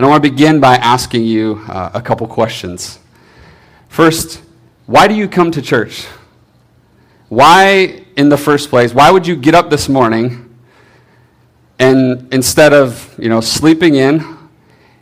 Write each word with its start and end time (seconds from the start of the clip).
And 0.00 0.06
I 0.06 0.08
want 0.08 0.24
to 0.24 0.30
begin 0.30 0.60
by 0.60 0.76
asking 0.76 1.24
you 1.24 1.62
uh, 1.68 1.90
a 1.92 2.00
couple 2.00 2.26
questions. 2.26 3.00
First, 3.90 4.40
why 4.86 5.06
do 5.06 5.14
you 5.14 5.28
come 5.28 5.50
to 5.50 5.60
church? 5.60 6.06
Why, 7.28 8.06
in 8.16 8.30
the 8.30 8.38
first 8.38 8.70
place, 8.70 8.94
why 8.94 9.10
would 9.10 9.26
you 9.26 9.36
get 9.36 9.54
up 9.54 9.68
this 9.68 9.90
morning 9.90 10.56
and 11.78 12.32
instead 12.32 12.72
of, 12.72 13.14
you 13.18 13.28
know, 13.28 13.42
sleeping 13.42 13.96
in, 13.96 14.24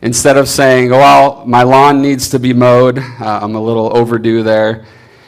instead 0.03 0.37
of 0.37 0.48
saying, 0.48 0.93
oh, 0.93 0.99
well, 0.99 1.46
my 1.46 1.62
lawn 1.62 2.03
needs 2.03 2.29
to 2.30 2.41
be 2.41 2.53
mowed, 2.53 2.99
uh, 2.99 3.39
I'm 3.41 3.55
a 3.55 3.62
little 3.62 3.96
overdue 3.96 4.43
there, 4.43 4.85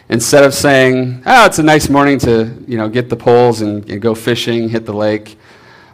instead 0.08 0.42
of 0.42 0.52
saying, 0.52 1.22
oh, 1.24 1.46
it's 1.46 1.60
a 1.60 1.62
nice 1.62 1.88
morning 1.88 2.18
to, 2.18 2.60
you 2.66 2.76
know, 2.76 2.88
get 2.88 3.08
the 3.08 3.14
poles 3.14 3.60
and, 3.60 3.88
and 3.88 4.02
go 4.02 4.16
fishing, 4.16 4.68
hit 4.68 4.84
the 4.84 4.92
lake, 4.92 5.38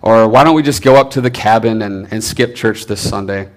or 0.00 0.26
why 0.26 0.44
don't 0.44 0.54
we 0.54 0.62
just 0.62 0.80
go 0.82 0.96
up 0.96 1.10
to 1.10 1.20
the 1.20 1.30
cabin 1.30 1.82
and, 1.82 2.10
and 2.10 2.24
skip 2.24 2.54
church 2.54 2.86
this 2.86 3.06
Sunday? 3.06 3.50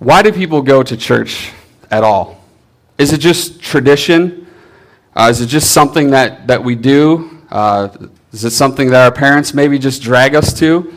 Why 0.00 0.22
do 0.22 0.32
people 0.32 0.62
go 0.62 0.82
to 0.82 0.96
church 0.96 1.52
at 1.90 2.02
all? 2.02 2.42
Is 2.96 3.12
it 3.12 3.18
just 3.18 3.60
tradition? 3.60 4.46
Uh, 5.14 5.28
is 5.30 5.42
it 5.42 5.48
just 5.48 5.72
something 5.72 6.12
that, 6.12 6.46
that 6.46 6.64
we 6.64 6.74
do? 6.74 7.42
Uh, 7.50 7.90
is 8.32 8.42
it 8.44 8.52
something 8.52 8.88
that 8.92 9.04
our 9.04 9.12
parents 9.12 9.52
maybe 9.52 9.78
just 9.78 10.00
drag 10.00 10.34
us 10.34 10.54
to? 10.54 10.90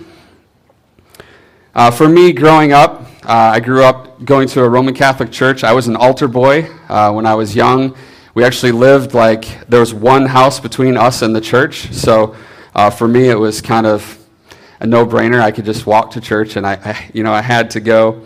Uh, 1.76 1.92
for 1.92 2.08
me, 2.08 2.32
growing 2.32 2.72
up, 2.72 3.02
uh, 3.26 3.52
I 3.52 3.60
grew 3.60 3.84
up 3.84 4.24
going 4.24 4.48
to 4.48 4.64
a 4.64 4.70
Roman 4.70 4.94
Catholic 4.94 5.34
church. 5.34 5.66
I 5.66 5.74
was 5.74 5.90
an 5.90 5.98
altar 5.98 6.30
boy 6.30 6.70
uh, 6.88 7.12
when 7.12 7.26
I 7.26 7.36
was 7.36 7.54
young. 7.54 7.98
We 8.36 8.46
actually 8.46 8.72
lived 8.72 9.14
like 9.14 9.68
there 9.68 9.82
was 9.82 9.94
one 9.94 10.28
house 10.28 10.62
between 10.62 10.96
us 10.96 11.22
and 11.22 11.36
the 11.36 11.42
church. 11.42 11.92
So 11.92 12.38
uh, 12.74 12.90
for 12.90 13.10
me, 13.10 13.28
it 13.28 13.38
was 13.38 13.60
kind 13.60 13.86
of 13.86 14.18
a 14.80 14.88
no-brainer. 14.88 15.42
I 15.42 15.52
could 15.52 15.66
just 15.66 15.86
walk 15.86 16.12
to 16.12 16.22
church, 16.22 16.56
and 16.56 16.66
I, 16.66 16.76
I 16.76 17.12
you 17.14 17.24
know, 17.24 17.34
I 17.34 17.42
had 17.42 17.70
to 17.72 17.82
go. 17.82 18.26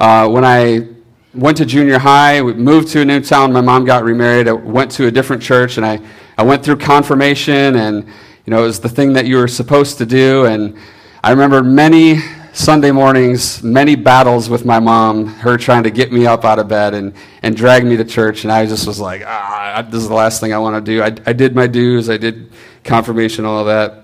Uh, 0.00 0.26
when 0.26 0.46
I 0.46 0.88
went 1.34 1.58
to 1.58 1.66
junior 1.66 1.98
high, 1.98 2.40
we 2.40 2.54
moved 2.54 2.88
to 2.92 3.02
a 3.02 3.04
new 3.04 3.20
town. 3.20 3.52
My 3.52 3.60
mom 3.60 3.84
got 3.84 4.02
remarried. 4.02 4.48
I 4.48 4.52
went 4.52 4.90
to 4.92 5.08
a 5.08 5.10
different 5.10 5.42
church, 5.42 5.76
and 5.76 5.84
I, 5.84 6.00
I 6.38 6.42
went 6.42 6.64
through 6.64 6.78
confirmation, 6.78 7.76
and 7.76 8.06
you 8.06 8.50
know, 8.50 8.60
it 8.60 8.66
was 8.66 8.80
the 8.80 8.88
thing 8.88 9.12
that 9.12 9.26
you 9.26 9.36
were 9.36 9.46
supposed 9.46 9.98
to 9.98 10.06
do. 10.06 10.46
And 10.46 10.74
I 11.22 11.32
remember 11.32 11.62
many 11.62 12.18
Sunday 12.54 12.90
mornings, 12.92 13.62
many 13.62 13.94
battles 13.94 14.48
with 14.48 14.64
my 14.64 14.80
mom, 14.80 15.26
her 15.26 15.58
trying 15.58 15.82
to 15.82 15.90
get 15.90 16.10
me 16.10 16.24
up 16.24 16.46
out 16.46 16.58
of 16.58 16.66
bed 16.66 16.94
and, 16.94 17.12
and 17.42 17.54
drag 17.54 17.84
me 17.84 17.98
to 17.98 18.04
church. 18.06 18.44
And 18.44 18.50
I 18.50 18.64
just 18.64 18.86
was 18.86 19.00
like, 19.00 19.22
ah, 19.26 19.86
this 19.90 20.00
is 20.00 20.08
the 20.08 20.14
last 20.14 20.40
thing 20.40 20.54
I 20.54 20.58
want 20.58 20.82
to 20.82 20.92
do. 20.92 21.02
I, 21.02 21.14
I 21.28 21.34
did 21.34 21.54
my 21.54 21.66
dues, 21.66 22.08
I 22.08 22.16
did 22.16 22.50
confirmation, 22.84 23.44
all 23.44 23.58
of 23.60 23.66
that. 23.66 24.02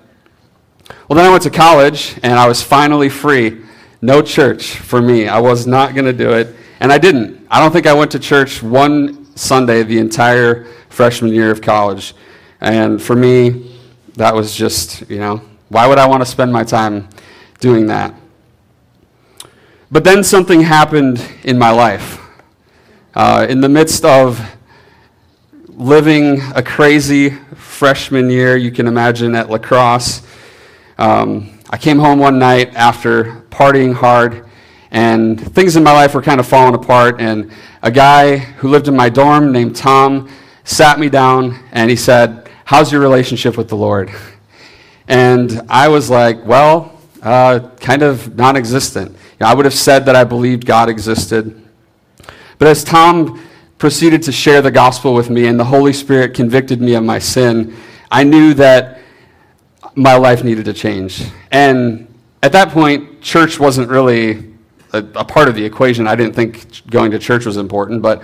Well, 1.09 1.17
then 1.17 1.25
I 1.25 1.31
went 1.31 1.45
to 1.45 1.51
college 1.51 2.19
and 2.23 2.35
I 2.35 2.47
was 2.47 2.63
finally 2.63 3.09
free. 3.09 3.63
No 4.03 4.23
church 4.23 4.77
for 4.77 5.01
me. 5.01 5.29
I 5.29 5.41
was 5.41 5.67
not 5.67 5.95
going 5.95 6.05
to 6.05 6.13
do 6.13 6.33
it. 6.33 6.55
And 6.81 6.93
I 6.93 6.99
didn't. 6.99 7.47
I 7.51 7.61
don't 7.61 7.73
think 7.73 7.87
I 7.87 7.95
went 7.95 8.11
to 8.13 8.19
church 8.19 8.63
one 8.63 9.35
Sunday 9.37 9.83
the 9.83 9.99
entire 9.99 10.65
freshman 10.89 11.33
year 11.33 11.51
of 11.51 11.63
college. 11.63 12.15
And 12.61 13.03
for 13.03 13.17
me, 13.17 13.79
that 14.15 14.35
was 14.35 14.55
just, 14.55 15.09
you 15.11 15.19
know, 15.19 15.43
why 15.69 15.87
would 15.87 15.99
I 15.99 16.07
want 16.07 16.23
to 16.23 16.27
spend 16.27 16.53
my 16.53 16.65
time 16.65 17.09
doing 17.61 17.87
that? 17.87 18.15
But 19.91 20.05
then 20.05 20.25
something 20.25 20.63
happened 20.63 21.23
in 21.45 21.59
my 21.59 21.71
life. 21.71 22.21
Uh, 23.15 23.47
in 23.49 23.61
the 23.61 23.69
midst 23.69 24.05
of 24.05 24.41
living 25.69 26.41
a 26.55 26.63
crazy 26.63 27.31
freshman 27.55 28.31
year, 28.31 28.57
you 28.57 28.71
can 28.71 28.87
imagine 28.87 29.35
at 29.35 29.49
La 29.49 29.59
Crosse, 29.59 30.23
um, 30.99 31.56
I 31.69 31.79
came 31.79 31.99
home 31.99 32.21
one 32.21 32.39
night 32.39 32.75
after 32.77 33.43
partying 33.51 33.93
hard, 33.93 34.49
and 34.93 35.41
things 35.53 35.75
in 35.75 35.83
my 35.83 35.93
life 35.93 36.15
were 36.15 36.23
kind 36.23 36.39
of 36.39 36.47
falling 36.47 36.77
apart. 36.77 37.21
And 37.21 37.51
a 37.83 37.91
guy 37.91 38.37
who 38.37 38.69
lived 38.69 38.87
in 38.87 38.95
my 38.95 39.09
dorm 39.09 39.51
named 39.51 39.75
Tom 39.75 40.29
sat 40.63 41.01
me 41.01 41.09
down 41.09 41.59
and 41.73 41.91
he 41.91 41.97
said, 41.97 42.49
How's 42.65 42.93
your 42.93 43.01
relationship 43.01 43.57
with 43.57 43.69
the 43.69 43.77
Lord? 43.77 44.13
And 45.09 45.61
I 45.69 45.89
was 45.89 46.09
like, 46.09 46.45
Well, 46.47 47.01
uh, 47.21 47.71
kind 47.81 48.03
of 48.03 48.37
non 48.37 48.57
existent. 48.57 49.17
I 49.41 49.53
would 49.53 49.65
have 49.65 49.75
said 49.75 50.07
that 50.07 50.15
I 50.15 50.23
believed 50.23 50.67
God 50.67 50.89
existed. 50.89 51.63
But 52.59 52.69
as 52.69 52.85
Tom 52.85 53.45
proceeded 53.79 54.23
to 54.23 54.33
share 54.33 54.63
the 54.63 54.71
gospel 54.71 55.15
with 55.15 55.31
me 55.31 55.47
and 55.47 55.59
the 55.59 55.65
Holy 55.65 55.93
Spirit 55.93 56.33
convicted 56.33 56.81
me 56.81 56.95
of 56.95 57.03
my 57.03 57.19
sin, 57.19 57.77
I 58.11 58.23
knew 58.23 58.55
that 58.55 59.01
my 59.97 60.15
life 60.15 60.45
needed 60.45 60.67
to 60.67 60.73
change. 60.73 61.25
And 61.51 62.07
at 62.43 62.53
that 62.53 62.69
point, 62.69 63.23
church 63.23 63.59
wasn't 63.59 63.89
really 63.89 64.55
a, 64.93 64.99
a, 64.99 65.25
part 65.25 65.49
of 65.49 65.55
the 65.55 65.65
equation. 65.65 66.07
I 66.07 66.15
didn't 66.15 66.35
think 66.35 66.87
going 66.89 67.11
to 67.11 67.19
church 67.19 67.47
was 67.47 67.57
important, 67.57 68.03
but 68.03 68.23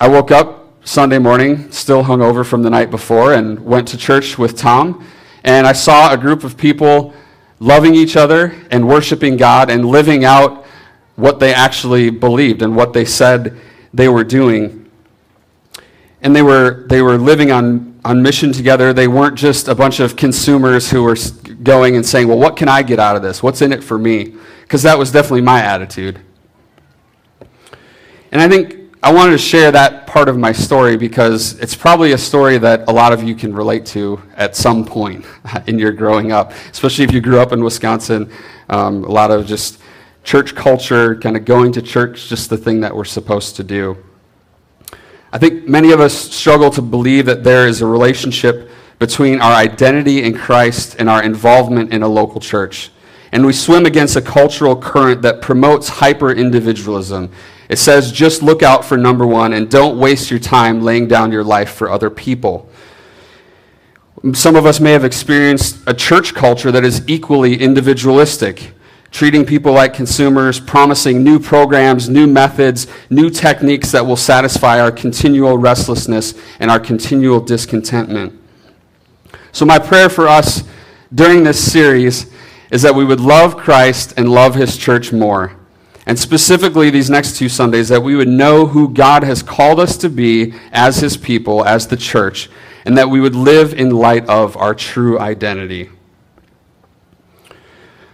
I 0.00 0.08
woke 0.08 0.30
up 0.30 0.72
Sunday 0.84 1.18
morning, 1.18 1.70
still 1.72 2.02
hungover 2.02 2.46
from 2.46 2.62
the 2.62 2.70
night 2.70 2.90
before, 2.90 3.34
and 3.34 3.60
went 3.60 3.88
to 3.88 3.98
church 3.98 4.38
with 4.38 4.56
Tom. 4.56 5.04
And 5.44 5.66
I 5.66 5.72
saw 5.72 6.12
a 6.12 6.16
group 6.16 6.44
of 6.44 6.56
people 6.56 7.12
loving 7.58 7.94
each 7.94 8.16
other 8.16 8.54
and 8.70 8.88
worshiping 8.88 9.36
God 9.36 9.68
and 9.68 9.84
living 9.84 10.24
out 10.24 10.64
what 11.16 11.38
they 11.38 11.52
actually 11.52 12.08
believed 12.08 12.62
and 12.62 12.74
what 12.74 12.92
they 12.92 13.04
said 13.04 13.58
they 13.92 14.08
were 14.08 14.24
doing. 14.24 14.90
And 16.22 16.34
they 16.34 16.42
were, 16.42 16.86
they 16.88 17.02
were 17.02 17.18
living 17.18 17.50
on, 17.50 17.89
on 18.04 18.22
mission 18.22 18.52
together. 18.52 18.92
They 18.92 19.08
weren't 19.08 19.36
just 19.36 19.68
a 19.68 19.74
bunch 19.74 20.00
of 20.00 20.16
consumers 20.16 20.90
who 20.90 21.02
were 21.02 21.16
going 21.62 21.96
and 21.96 22.04
saying, 22.04 22.28
Well, 22.28 22.38
what 22.38 22.56
can 22.56 22.68
I 22.68 22.82
get 22.82 22.98
out 22.98 23.16
of 23.16 23.22
this? 23.22 23.42
What's 23.42 23.62
in 23.62 23.72
it 23.72 23.82
for 23.82 23.98
me? 23.98 24.34
Because 24.62 24.82
that 24.82 24.98
was 24.98 25.12
definitely 25.12 25.42
my 25.42 25.60
attitude. 25.60 26.20
And 28.32 28.40
I 28.40 28.48
think 28.48 28.76
I 29.02 29.12
wanted 29.12 29.32
to 29.32 29.38
share 29.38 29.72
that 29.72 30.06
part 30.06 30.28
of 30.28 30.36
my 30.36 30.52
story 30.52 30.96
because 30.96 31.58
it's 31.58 31.74
probably 31.74 32.12
a 32.12 32.18
story 32.18 32.58
that 32.58 32.88
a 32.88 32.92
lot 32.92 33.12
of 33.12 33.22
you 33.22 33.34
can 33.34 33.54
relate 33.54 33.86
to 33.86 34.20
at 34.36 34.54
some 34.54 34.84
point 34.84 35.24
in 35.66 35.78
your 35.78 35.92
growing 35.92 36.32
up, 36.32 36.52
especially 36.70 37.04
if 37.04 37.12
you 37.12 37.20
grew 37.20 37.40
up 37.40 37.52
in 37.52 37.64
Wisconsin. 37.64 38.30
Um, 38.68 39.04
a 39.04 39.10
lot 39.10 39.30
of 39.30 39.46
just 39.46 39.80
church 40.22 40.54
culture, 40.54 41.16
kind 41.16 41.36
of 41.36 41.44
going 41.44 41.72
to 41.72 41.82
church, 41.82 42.28
just 42.28 42.50
the 42.50 42.56
thing 42.56 42.80
that 42.82 42.94
we're 42.94 43.04
supposed 43.04 43.56
to 43.56 43.64
do. 43.64 43.96
I 45.32 45.38
think 45.38 45.66
many 45.66 45.92
of 45.92 46.00
us 46.00 46.14
struggle 46.14 46.70
to 46.70 46.82
believe 46.82 47.26
that 47.26 47.44
there 47.44 47.66
is 47.66 47.82
a 47.82 47.86
relationship 47.86 48.70
between 48.98 49.40
our 49.40 49.52
identity 49.52 50.22
in 50.22 50.36
Christ 50.36 50.96
and 50.98 51.08
our 51.08 51.22
involvement 51.22 51.92
in 51.92 52.02
a 52.02 52.08
local 52.08 52.40
church. 52.40 52.90
And 53.32 53.46
we 53.46 53.52
swim 53.52 53.86
against 53.86 54.16
a 54.16 54.22
cultural 54.22 54.76
current 54.76 55.22
that 55.22 55.40
promotes 55.40 55.88
hyper 55.88 56.32
individualism 56.32 57.30
it 57.70 57.78
says, 57.78 58.10
just 58.10 58.42
look 58.42 58.64
out 58.64 58.84
for 58.84 58.96
number 58.96 59.24
one 59.24 59.52
and 59.52 59.70
don't 59.70 59.96
waste 59.96 60.28
your 60.28 60.40
time 60.40 60.82
laying 60.82 61.06
down 61.06 61.30
your 61.30 61.44
life 61.44 61.70
for 61.70 61.88
other 61.88 62.10
people. 62.10 62.68
Some 64.32 64.56
of 64.56 64.66
us 64.66 64.80
may 64.80 64.90
have 64.90 65.04
experienced 65.04 65.78
a 65.86 65.94
church 65.94 66.34
culture 66.34 66.72
that 66.72 66.84
is 66.84 67.08
equally 67.08 67.54
individualistic, 67.54 68.72
treating 69.10 69.44
people 69.44 69.72
like 69.72 69.92
consumers, 69.92 70.60
promising 70.60 71.24
new 71.24 71.38
programs, 71.38 72.08
new 72.08 72.26
methods, 72.26 72.86
new 73.10 73.30
techniques 73.30 73.92
that 73.92 74.06
will 74.06 74.16
satisfy 74.16 74.80
our 74.80 74.92
continual 74.92 75.58
restlessness 75.58 76.34
and 76.60 76.70
our 76.70 76.80
continual 76.80 77.40
discontentment. 77.40 78.38
So, 79.52 79.64
my 79.64 79.78
prayer 79.78 80.08
for 80.08 80.28
us 80.28 80.62
during 81.14 81.44
this 81.44 81.72
series 81.72 82.30
is 82.70 82.82
that 82.82 82.94
we 82.94 83.04
would 83.04 83.20
love 83.20 83.56
Christ 83.56 84.14
and 84.16 84.30
love 84.30 84.54
his 84.54 84.76
church 84.76 85.12
more 85.12 85.56
and 86.10 86.18
specifically 86.18 86.90
these 86.90 87.08
next 87.08 87.36
two 87.36 87.48
Sundays, 87.48 87.88
that 87.88 88.02
we 88.02 88.16
would 88.16 88.26
know 88.26 88.66
who 88.66 88.88
God 88.88 89.22
has 89.22 89.44
called 89.44 89.78
us 89.78 89.96
to 89.98 90.08
be 90.08 90.54
as 90.72 90.96
His 90.96 91.16
people, 91.16 91.64
as 91.64 91.86
the 91.86 91.96
church, 91.96 92.50
and 92.84 92.98
that 92.98 93.10
we 93.10 93.20
would 93.20 93.36
live 93.36 93.74
in 93.74 93.90
light 93.90 94.28
of 94.28 94.56
our 94.56 94.74
true 94.74 95.20
identity. 95.20 95.90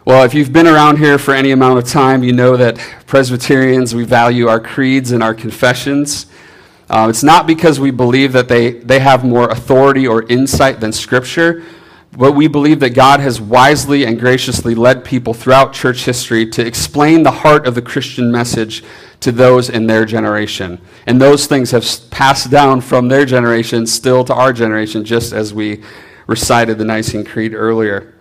Well, 0.06 0.22
if 0.22 0.34
you've 0.34 0.52
been 0.52 0.68
around 0.68 0.98
here 0.98 1.18
for 1.18 1.34
any 1.34 1.50
amount 1.50 1.80
of 1.80 1.84
time, 1.84 2.22
you 2.22 2.32
know 2.32 2.56
that 2.56 2.78
Presbyterians, 3.08 3.92
we 3.92 4.04
value 4.04 4.46
our 4.46 4.60
creeds 4.60 5.10
and 5.10 5.20
our 5.20 5.34
confessions. 5.34 6.26
Uh, 6.88 7.08
it's 7.10 7.24
not 7.24 7.44
because 7.48 7.80
we 7.80 7.90
believe 7.90 8.32
that 8.32 8.46
they, 8.46 8.74
they 8.74 9.00
have 9.00 9.24
more 9.24 9.48
authority 9.48 10.06
or 10.06 10.22
insight 10.28 10.78
than 10.78 10.92
Scripture, 10.92 11.64
but 12.16 12.36
we 12.36 12.46
believe 12.46 12.78
that 12.78 12.90
God 12.90 13.18
has 13.18 13.40
wisely 13.40 14.04
and 14.04 14.16
graciously 14.16 14.76
led 14.76 15.04
people 15.04 15.34
throughout 15.34 15.72
church 15.72 16.04
history 16.04 16.46
to 16.50 16.64
explain 16.64 17.24
the 17.24 17.32
heart 17.32 17.66
of 17.66 17.74
the 17.74 17.82
Christian 17.82 18.30
message 18.30 18.84
to 19.18 19.32
those 19.32 19.68
in 19.68 19.88
their 19.88 20.04
generation. 20.04 20.80
And 21.06 21.20
those 21.20 21.48
things 21.48 21.72
have 21.72 21.84
passed 22.12 22.48
down 22.48 22.80
from 22.80 23.08
their 23.08 23.24
generation 23.24 23.88
still 23.88 24.22
to 24.26 24.34
our 24.34 24.52
generation, 24.52 25.04
just 25.04 25.32
as 25.32 25.52
we 25.52 25.82
recited 26.28 26.78
the 26.78 26.84
Nicene 26.84 27.24
Creed 27.24 27.54
earlier. 27.54 28.12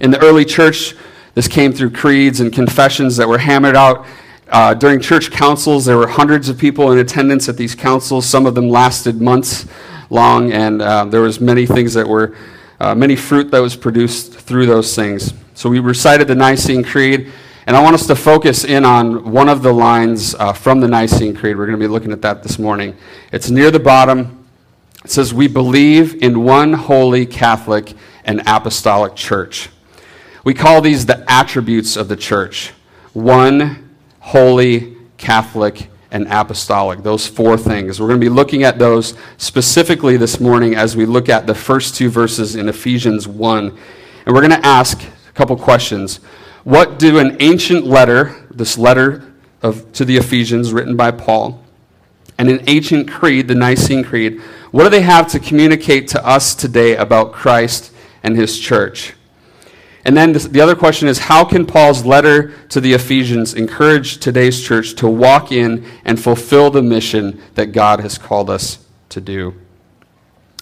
In 0.00 0.10
the 0.10 0.20
early 0.20 0.44
church, 0.44 0.94
this 1.34 1.48
came 1.48 1.72
through 1.72 1.90
creeds 1.90 2.40
and 2.40 2.52
confessions 2.52 3.16
that 3.16 3.28
were 3.28 3.38
hammered 3.38 3.76
out 3.76 4.06
uh, 4.48 4.74
during 4.74 5.00
church 5.00 5.30
councils. 5.30 5.84
There 5.84 5.96
were 5.96 6.06
hundreds 6.06 6.48
of 6.48 6.56
people 6.58 6.92
in 6.92 6.98
attendance 6.98 7.48
at 7.48 7.56
these 7.56 7.74
councils. 7.74 8.26
Some 8.26 8.46
of 8.46 8.54
them 8.54 8.68
lasted 8.68 9.20
months 9.20 9.66
long, 10.10 10.52
and 10.52 10.80
uh, 10.80 11.04
there 11.04 11.20
was 11.20 11.40
many 11.40 11.66
things 11.66 11.94
that 11.94 12.06
were 12.06 12.36
uh, 12.80 12.94
many 12.94 13.16
fruit 13.16 13.50
that 13.50 13.58
was 13.58 13.74
produced 13.74 14.34
through 14.34 14.66
those 14.66 14.94
things. 14.94 15.34
So 15.54 15.68
we 15.68 15.80
recited 15.80 16.28
the 16.28 16.36
Nicene 16.36 16.84
Creed, 16.84 17.32
and 17.66 17.76
I 17.76 17.82
want 17.82 17.94
us 17.94 18.06
to 18.06 18.14
focus 18.14 18.64
in 18.64 18.84
on 18.84 19.32
one 19.32 19.48
of 19.48 19.62
the 19.62 19.72
lines 19.72 20.34
uh, 20.36 20.52
from 20.52 20.80
the 20.80 20.88
Nicene 20.88 21.34
Creed. 21.34 21.56
We're 21.56 21.66
going 21.66 21.78
to 21.78 21.84
be 21.84 21.90
looking 21.90 22.12
at 22.12 22.22
that 22.22 22.44
this 22.44 22.58
morning. 22.58 22.96
It's 23.32 23.50
near 23.50 23.72
the 23.72 23.80
bottom. 23.80 24.46
It 25.04 25.10
says, 25.10 25.34
We 25.34 25.48
believe 25.48 26.22
in 26.22 26.44
one 26.44 26.72
holy 26.72 27.26
Catholic 27.26 27.94
and 28.24 28.42
apostolic 28.46 29.16
church. 29.16 29.70
We 30.48 30.54
call 30.54 30.80
these 30.80 31.04
the 31.04 31.30
attributes 31.30 31.94
of 31.94 32.08
the 32.08 32.16
church 32.16 32.72
one, 33.12 33.94
holy, 34.18 34.96
Catholic, 35.18 35.90
and 36.10 36.26
apostolic. 36.26 37.02
Those 37.02 37.26
four 37.26 37.58
things. 37.58 38.00
We're 38.00 38.08
going 38.08 38.18
to 38.18 38.24
be 38.24 38.30
looking 38.30 38.62
at 38.62 38.78
those 38.78 39.12
specifically 39.36 40.16
this 40.16 40.40
morning 40.40 40.74
as 40.74 40.96
we 40.96 41.04
look 41.04 41.28
at 41.28 41.46
the 41.46 41.54
first 41.54 41.96
two 41.96 42.08
verses 42.08 42.56
in 42.56 42.66
Ephesians 42.66 43.28
1. 43.28 43.66
And 44.24 44.34
we're 44.34 44.40
going 44.40 44.58
to 44.58 44.66
ask 44.66 45.02
a 45.02 45.32
couple 45.34 45.54
questions. 45.54 46.16
What 46.64 46.98
do 46.98 47.18
an 47.18 47.36
ancient 47.40 47.84
letter, 47.84 48.34
this 48.50 48.78
letter 48.78 49.30
of, 49.60 49.92
to 49.92 50.06
the 50.06 50.16
Ephesians 50.16 50.72
written 50.72 50.96
by 50.96 51.10
Paul, 51.10 51.62
and 52.38 52.48
an 52.48 52.64
ancient 52.68 53.10
creed, 53.10 53.48
the 53.48 53.54
Nicene 53.54 54.02
Creed, 54.02 54.40
what 54.70 54.84
do 54.84 54.88
they 54.88 55.02
have 55.02 55.28
to 55.32 55.40
communicate 55.40 56.08
to 56.08 56.26
us 56.26 56.54
today 56.54 56.96
about 56.96 57.34
Christ 57.34 57.92
and 58.22 58.34
his 58.34 58.58
church? 58.58 59.12
And 60.08 60.16
then 60.16 60.32
the 60.32 60.62
other 60.62 60.74
question 60.74 61.06
is 61.06 61.18
how 61.18 61.44
can 61.44 61.66
Paul's 61.66 62.06
letter 62.06 62.54
to 62.68 62.80
the 62.80 62.94
Ephesians 62.94 63.52
encourage 63.52 64.16
today's 64.16 64.58
church 64.58 64.94
to 64.94 65.06
walk 65.06 65.52
in 65.52 65.84
and 66.02 66.18
fulfill 66.18 66.70
the 66.70 66.80
mission 66.80 67.42
that 67.56 67.72
God 67.72 68.00
has 68.00 68.16
called 68.16 68.48
us 68.48 68.86
to 69.10 69.20
do? 69.20 69.54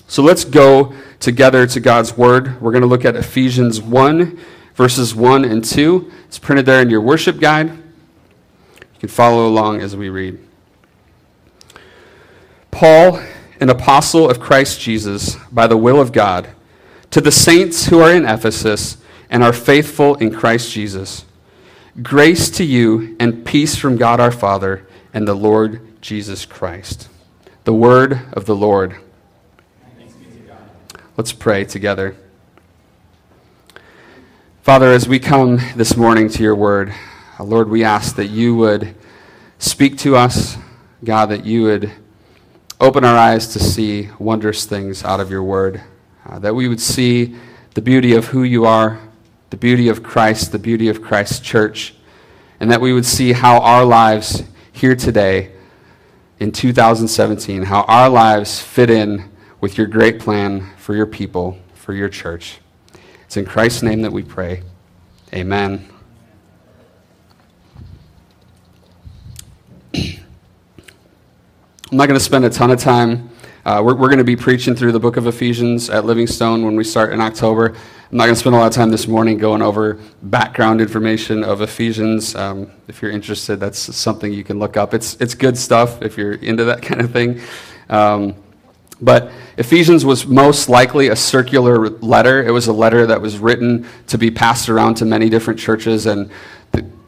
So 0.08 0.20
let's 0.24 0.44
go 0.44 0.92
together 1.20 1.64
to 1.64 1.78
God's 1.78 2.16
Word. 2.16 2.60
We're 2.60 2.72
going 2.72 2.82
to 2.82 2.88
look 2.88 3.04
at 3.04 3.14
Ephesians 3.14 3.80
1, 3.80 4.36
verses 4.74 5.14
1 5.14 5.44
and 5.44 5.64
2. 5.64 6.10
It's 6.26 6.40
printed 6.40 6.66
there 6.66 6.82
in 6.82 6.90
your 6.90 7.00
worship 7.00 7.38
guide. 7.38 7.68
You 7.68 8.98
can 8.98 9.08
follow 9.08 9.46
along 9.46 9.80
as 9.80 9.94
we 9.94 10.08
read. 10.08 10.40
Paul, 12.72 13.20
an 13.60 13.70
apostle 13.70 14.28
of 14.28 14.40
Christ 14.40 14.80
Jesus, 14.80 15.36
by 15.52 15.68
the 15.68 15.76
will 15.76 16.00
of 16.00 16.10
God, 16.10 16.48
to 17.12 17.20
the 17.20 17.30
saints 17.30 17.86
who 17.86 18.00
are 18.00 18.10
in 18.10 18.24
Ephesus, 18.24 18.96
and 19.30 19.42
are 19.42 19.52
faithful 19.52 20.14
in 20.16 20.34
Christ 20.34 20.72
Jesus. 20.72 21.24
Grace 22.02 22.50
to 22.50 22.64
you 22.64 23.16
and 23.18 23.44
peace 23.44 23.76
from 23.76 23.96
God 23.96 24.20
our 24.20 24.30
Father 24.30 24.86
and 25.14 25.26
the 25.26 25.34
Lord 25.34 26.00
Jesus 26.02 26.44
Christ. 26.44 27.08
The 27.64 27.72
word 27.72 28.20
of 28.32 28.46
the 28.46 28.54
Lord. 28.54 28.96
Let's 31.16 31.32
pray 31.32 31.64
together. 31.64 32.14
Father, 34.62 34.92
as 34.92 35.08
we 35.08 35.18
come 35.18 35.58
this 35.74 35.96
morning 35.96 36.28
to 36.28 36.42
your 36.42 36.54
word, 36.54 36.92
uh, 37.38 37.44
Lord, 37.44 37.70
we 37.70 37.84
ask 37.84 38.16
that 38.16 38.26
you 38.26 38.54
would 38.56 38.94
speak 39.58 39.96
to 39.98 40.16
us, 40.16 40.58
God, 41.02 41.26
that 41.26 41.46
you 41.46 41.62
would 41.62 41.90
open 42.80 43.04
our 43.04 43.16
eyes 43.16 43.48
to 43.54 43.58
see 43.58 44.10
wondrous 44.18 44.66
things 44.66 45.02
out 45.02 45.20
of 45.20 45.30
your 45.30 45.42
word, 45.42 45.82
uh, 46.26 46.38
that 46.40 46.54
we 46.54 46.68
would 46.68 46.80
see 46.80 47.36
the 47.74 47.80
beauty 47.80 48.14
of 48.14 48.26
who 48.26 48.42
you 48.42 48.66
are 48.66 49.00
the 49.56 49.60
beauty 49.60 49.88
of 49.88 50.02
Christ, 50.02 50.52
the 50.52 50.58
beauty 50.58 50.90
of 50.90 51.00
Christ's 51.00 51.40
church, 51.40 51.94
and 52.60 52.70
that 52.70 52.78
we 52.78 52.92
would 52.92 53.06
see 53.06 53.32
how 53.32 53.58
our 53.60 53.86
lives 53.86 54.42
here 54.70 54.94
today 54.94 55.50
in 56.38 56.52
2017, 56.52 57.62
how 57.62 57.80
our 57.84 58.10
lives 58.10 58.60
fit 58.60 58.90
in 58.90 59.30
with 59.62 59.78
your 59.78 59.86
great 59.86 60.20
plan 60.20 60.68
for 60.76 60.94
your 60.94 61.06
people, 61.06 61.58
for 61.72 61.94
your 61.94 62.10
church. 62.10 62.58
It's 63.24 63.38
in 63.38 63.46
Christ's 63.46 63.82
name 63.82 64.02
that 64.02 64.12
we 64.12 64.22
pray. 64.22 64.62
Amen. 65.32 65.88
I'm 69.94 70.20
not 71.92 72.08
going 72.08 72.18
to 72.18 72.24
spend 72.24 72.44
a 72.44 72.50
ton 72.50 72.70
of 72.70 72.78
time. 72.78 73.30
Uh, 73.64 73.80
we're 73.82 73.94
we're 73.94 74.08
going 74.08 74.18
to 74.18 74.24
be 74.24 74.36
preaching 74.36 74.76
through 74.76 74.92
the 74.92 75.00
book 75.00 75.16
of 75.16 75.26
Ephesians 75.26 75.88
at 75.88 76.04
Livingstone 76.04 76.62
when 76.62 76.76
we 76.76 76.84
start 76.84 77.14
in 77.14 77.22
October. 77.22 77.74
I'm 78.08 78.18
not 78.18 78.26
going 78.26 78.36
to 78.36 78.40
spend 78.40 78.54
a 78.54 78.58
lot 78.60 78.68
of 78.68 78.72
time 78.72 78.90
this 78.90 79.08
morning 79.08 79.36
going 79.36 79.62
over 79.62 79.98
background 80.22 80.80
information 80.80 81.42
of 81.42 81.60
Ephesians. 81.60 82.36
Um, 82.36 82.70
if 82.86 83.02
you're 83.02 83.10
interested, 83.10 83.58
that's 83.58 83.80
something 83.96 84.32
you 84.32 84.44
can 84.44 84.60
look 84.60 84.76
up. 84.76 84.94
It's, 84.94 85.20
it's 85.20 85.34
good 85.34 85.58
stuff 85.58 86.02
if 86.02 86.16
you're 86.16 86.34
into 86.34 86.62
that 86.66 86.82
kind 86.82 87.00
of 87.00 87.10
thing. 87.10 87.40
Um, 87.88 88.36
but 89.00 89.32
Ephesians 89.58 90.04
was 90.04 90.24
most 90.24 90.68
likely 90.68 91.08
a 91.08 91.16
circular 91.16 91.90
letter. 91.90 92.44
It 92.46 92.52
was 92.52 92.68
a 92.68 92.72
letter 92.72 93.06
that 93.08 93.20
was 93.20 93.38
written 93.40 93.88
to 94.06 94.16
be 94.16 94.30
passed 94.30 94.68
around 94.68 94.94
to 94.98 95.04
many 95.04 95.28
different 95.28 95.58
churches, 95.58 96.06
and 96.06 96.30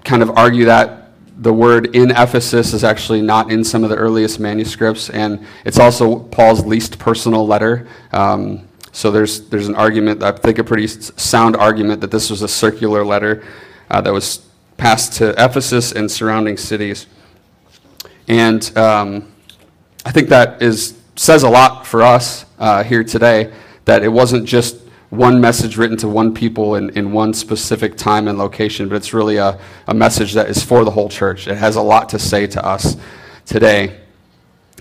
kind 0.02 0.20
of 0.20 0.36
argue 0.36 0.64
that 0.64 1.10
the 1.38 1.52
word 1.52 1.94
in 1.94 2.10
Ephesus 2.10 2.74
is 2.74 2.82
actually 2.82 3.22
not 3.22 3.52
in 3.52 3.62
some 3.62 3.84
of 3.84 3.90
the 3.90 3.96
earliest 3.96 4.40
manuscripts, 4.40 5.10
and 5.10 5.46
it's 5.64 5.78
also 5.78 6.18
Paul's 6.18 6.66
least 6.66 6.98
personal 6.98 7.46
letter. 7.46 7.86
Um, 8.10 8.67
so 8.98 9.12
there's, 9.12 9.48
there's 9.48 9.68
an 9.68 9.76
argument, 9.76 10.24
I 10.24 10.32
think 10.32 10.58
a 10.58 10.64
pretty 10.64 10.88
sound 10.88 11.54
argument, 11.54 12.00
that 12.00 12.10
this 12.10 12.30
was 12.30 12.42
a 12.42 12.48
circular 12.48 13.04
letter 13.04 13.44
uh, 13.88 14.00
that 14.00 14.12
was 14.12 14.44
passed 14.76 15.12
to 15.18 15.30
Ephesus 15.40 15.92
and 15.92 16.10
surrounding 16.10 16.56
cities. 16.56 17.06
And 18.26 18.76
um, 18.76 19.32
I 20.04 20.10
think 20.10 20.30
that 20.30 20.60
is, 20.60 20.98
says 21.14 21.44
a 21.44 21.48
lot 21.48 21.86
for 21.86 22.02
us 22.02 22.44
uh, 22.58 22.82
here 22.82 23.04
today 23.04 23.52
that 23.84 24.02
it 24.02 24.08
wasn't 24.08 24.46
just 24.46 24.78
one 25.10 25.40
message 25.40 25.76
written 25.76 25.96
to 25.98 26.08
one 26.08 26.34
people 26.34 26.74
in, 26.74 26.90
in 26.98 27.12
one 27.12 27.32
specific 27.32 27.96
time 27.96 28.26
and 28.26 28.36
location, 28.36 28.88
but 28.88 28.96
it's 28.96 29.14
really 29.14 29.36
a, 29.36 29.60
a 29.86 29.94
message 29.94 30.32
that 30.32 30.50
is 30.50 30.64
for 30.64 30.84
the 30.84 30.90
whole 30.90 31.08
church. 31.08 31.46
It 31.46 31.56
has 31.56 31.76
a 31.76 31.82
lot 31.82 32.08
to 32.08 32.18
say 32.18 32.48
to 32.48 32.66
us 32.66 32.96
today. 33.46 34.00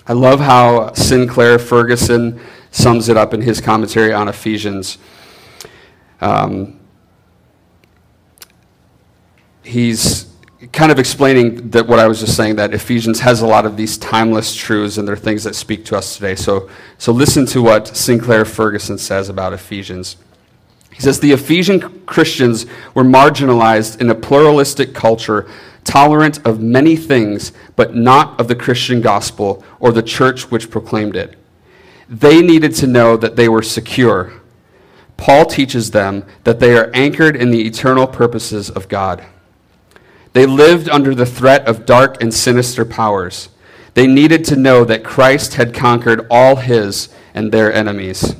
I 0.08 0.14
love 0.14 0.40
how 0.40 0.94
Sinclair 0.94 1.60
Ferguson 1.60 2.42
sums 2.72 3.10
it 3.10 3.18
up 3.18 3.34
in 3.34 3.42
his 3.42 3.62
commentary 3.62 4.14
on 4.14 4.28
Ephesians. 4.28 4.98
Um, 6.22 6.80
he's 9.64 10.28
kind 10.72 10.92
of 10.92 10.98
explaining 10.98 11.70
that 11.70 11.88
what 11.88 12.00
I 12.00 12.08
was 12.08 12.20
just 12.20 12.36
saying 12.36 12.56
that 12.56 12.74
Ephesians 12.74 13.20
has 13.20 13.42
a 13.42 13.48
lot 13.48 13.66
of 13.66 13.78
these 13.78 13.98
timeless 13.98 14.56
truths 14.56 14.98
and 14.98 15.08
they're 15.08 15.16
things 15.16 15.44
that 15.44 15.56
speak 15.56 15.86
to 15.86 15.98
us 15.98 16.16
today. 16.16 16.36
So, 16.36 16.70
so 16.98 17.12
listen 17.12 17.46
to 17.48 17.62
what 17.62 17.96
Sinclair 17.96 18.44
Ferguson 18.44 18.98
says 18.98 19.30
about 19.30 19.54
Ephesians. 19.54 20.18
He 20.92 21.02
says 21.02 21.20
the 21.20 21.32
Ephesian 21.32 22.04
Christians 22.08 22.66
were 22.96 23.04
marginalized 23.04 24.02
in 24.02 24.10
a 24.10 24.16
pluralistic 24.16 24.96
culture, 24.96 25.48
tolerant 25.84 26.44
of 26.44 26.60
many 26.60 26.96
things, 26.96 27.52
but 27.76 27.96
not 27.96 28.40
of 28.40 28.48
the 28.48 28.56
Christian 28.56 29.00
gospel 29.00 29.64
or 29.80 29.92
the 29.92 30.02
church 30.02 30.50
which 30.50 30.72
proclaimed 30.72 31.16
it. 31.16 31.37
They 32.10 32.42
needed 32.42 32.74
to 32.76 32.88
know 32.88 33.18
that 33.18 33.36
they 33.36 33.50
were 33.50 33.62
secure. 33.62 34.34
Paul 35.18 35.46
teaches 35.46 35.92
them 35.92 36.26
that 36.44 36.60
they 36.60 36.78
are 36.78 36.92
anchored 36.94 37.36
in 37.36 37.52
the 37.52 37.66
eternal 37.66 38.08
purposes 38.08 38.70
of 38.70 38.88
God. 38.88 39.24
They 40.34 40.46
lived 40.46 40.90
under 40.90 41.16
the 41.16 41.26
threat 41.26 41.68
of 41.68 41.86
dark 41.86 42.22
and 42.22 42.34
sinister 42.34 42.86
powers. 42.86 43.50
They 43.96 44.06
needed 44.06 44.46
to 44.46 44.56
know 44.56 44.86
that 44.86 45.04
Christ 45.04 45.56
had 45.56 45.74
conquered 45.74 46.28
all 46.30 46.58
his 46.58 47.10
and 47.34 47.52
their 47.52 47.74
enemies. 47.74 48.36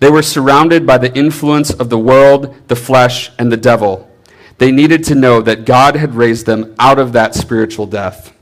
They 0.00 0.10
were 0.10 0.22
surrounded 0.22 0.86
by 0.86 0.98
the 0.98 1.16
influence 1.16 1.72
of 1.72 1.88
the 1.90 1.98
world, 1.98 2.54
the 2.68 2.76
flesh, 2.76 3.30
and 3.38 3.50
the 3.50 3.56
devil. 3.56 4.10
They 4.58 4.70
needed 4.70 5.02
to 5.04 5.14
know 5.14 5.40
that 5.40 5.64
God 5.64 5.96
had 5.96 6.14
raised 6.14 6.46
them 6.46 6.74
out 6.78 6.98
of 6.98 7.12
that 7.12 7.34
spiritual 7.34 7.86
death. 7.86 8.33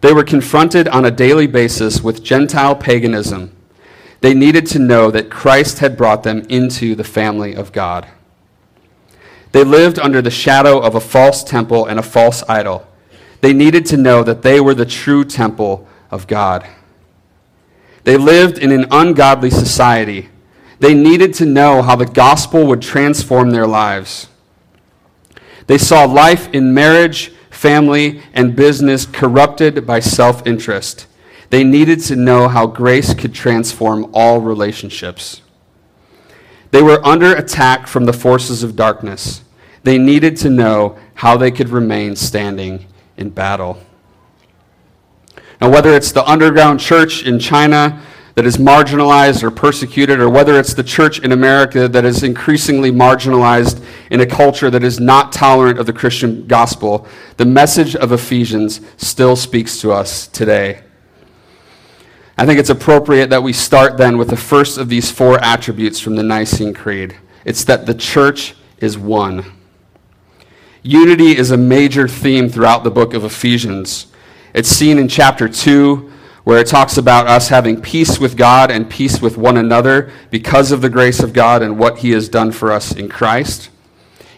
They 0.00 0.12
were 0.12 0.24
confronted 0.24 0.88
on 0.88 1.04
a 1.04 1.10
daily 1.10 1.46
basis 1.46 2.00
with 2.02 2.22
Gentile 2.22 2.76
paganism. 2.76 3.54
They 4.20 4.34
needed 4.34 4.66
to 4.68 4.78
know 4.78 5.10
that 5.10 5.30
Christ 5.30 5.78
had 5.78 5.96
brought 5.96 6.22
them 6.22 6.44
into 6.48 6.94
the 6.94 7.04
family 7.04 7.54
of 7.54 7.72
God. 7.72 8.06
They 9.52 9.64
lived 9.64 9.98
under 9.98 10.20
the 10.20 10.30
shadow 10.30 10.78
of 10.78 10.94
a 10.94 11.00
false 11.00 11.42
temple 11.42 11.86
and 11.86 11.98
a 11.98 12.02
false 12.02 12.42
idol. 12.48 12.86
They 13.40 13.52
needed 13.52 13.86
to 13.86 13.96
know 13.96 14.22
that 14.24 14.42
they 14.42 14.60
were 14.60 14.74
the 14.74 14.86
true 14.86 15.24
temple 15.24 15.86
of 16.10 16.26
God. 16.26 16.66
They 18.04 18.16
lived 18.16 18.58
in 18.58 18.72
an 18.72 18.86
ungodly 18.90 19.50
society. 19.50 20.28
They 20.80 20.94
needed 20.94 21.34
to 21.34 21.46
know 21.46 21.82
how 21.82 21.96
the 21.96 22.06
gospel 22.06 22.66
would 22.66 22.82
transform 22.82 23.50
their 23.50 23.66
lives. 23.66 24.28
They 25.66 25.78
saw 25.78 26.04
life 26.04 26.52
in 26.52 26.72
marriage 26.72 27.32
family, 27.58 28.22
and 28.32 28.54
business 28.54 29.04
corrupted 29.04 29.84
by 29.84 29.98
self 29.98 30.46
interest. 30.46 31.08
They 31.50 31.64
needed 31.64 32.00
to 32.02 32.14
know 32.14 32.46
how 32.46 32.66
grace 32.66 33.14
could 33.14 33.34
transform 33.34 34.08
all 34.14 34.40
relationships. 34.40 35.42
They 36.70 36.82
were 36.82 37.04
under 37.04 37.34
attack 37.34 37.88
from 37.88 38.04
the 38.04 38.12
forces 38.12 38.62
of 38.62 38.76
darkness. 38.76 39.42
They 39.82 39.98
needed 39.98 40.36
to 40.38 40.50
know 40.50 40.98
how 41.14 41.36
they 41.36 41.50
could 41.50 41.70
remain 41.70 42.14
standing 42.14 42.86
in 43.16 43.30
battle. 43.30 43.80
Now, 45.60 45.70
whether 45.70 45.92
it's 45.94 46.12
the 46.12 46.24
underground 46.30 46.78
church 46.78 47.24
in 47.24 47.40
China 47.40 48.00
that 48.38 48.46
is 48.46 48.56
marginalized 48.56 49.42
or 49.42 49.50
persecuted, 49.50 50.20
or 50.20 50.30
whether 50.30 50.60
it's 50.60 50.72
the 50.72 50.84
church 50.84 51.18
in 51.18 51.32
America 51.32 51.88
that 51.88 52.04
is 52.04 52.22
increasingly 52.22 52.88
marginalized 52.88 53.84
in 54.12 54.20
a 54.20 54.26
culture 54.26 54.70
that 54.70 54.84
is 54.84 55.00
not 55.00 55.32
tolerant 55.32 55.76
of 55.76 55.86
the 55.86 55.92
Christian 55.92 56.46
gospel, 56.46 57.04
the 57.36 57.44
message 57.44 57.96
of 57.96 58.12
Ephesians 58.12 58.80
still 58.96 59.34
speaks 59.34 59.80
to 59.80 59.90
us 59.90 60.28
today. 60.28 60.84
I 62.36 62.46
think 62.46 62.60
it's 62.60 62.70
appropriate 62.70 63.28
that 63.30 63.42
we 63.42 63.52
start 63.52 63.96
then 63.96 64.18
with 64.18 64.28
the 64.28 64.36
first 64.36 64.78
of 64.78 64.88
these 64.88 65.10
four 65.10 65.42
attributes 65.42 65.98
from 65.98 66.14
the 66.14 66.22
Nicene 66.22 66.74
Creed. 66.74 67.16
It's 67.44 67.64
that 67.64 67.86
the 67.86 67.94
church 67.94 68.54
is 68.76 68.96
one. 68.96 69.46
Unity 70.84 71.36
is 71.36 71.50
a 71.50 71.56
major 71.56 72.06
theme 72.06 72.48
throughout 72.48 72.84
the 72.84 72.90
book 72.92 73.14
of 73.14 73.24
Ephesians. 73.24 74.06
It's 74.54 74.68
seen 74.68 74.96
in 74.96 75.08
chapter 75.08 75.48
2, 75.48 76.12
where 76.48 76.60
it 76.60 76.66
talks 76.66 76.96
about 76.96 77.26
us 77.26 77.48
having 77.48 77.78
peace 77.78 78.18
with 78.18 78.34
God 78.34 78.70
and 78.70 78.88
peace 78.88 79.20
with 79.20 79.36
one 79.36 79.58
another 79.58 80.10
because 80.30 80.72
of 80.72 80.80
the 80.80 80.88
grace 80.88 81.20
of 81.20 81.34
God 81.34 81.60
and 81.60 81.78
what 81.78 81.98
He 81.98 82.12
has 82.12 82.26
done 82.26 82.52
for 82.52 82.72
us 82.72 82.90
in 82.90 83.10
Christ. 83.10 83.68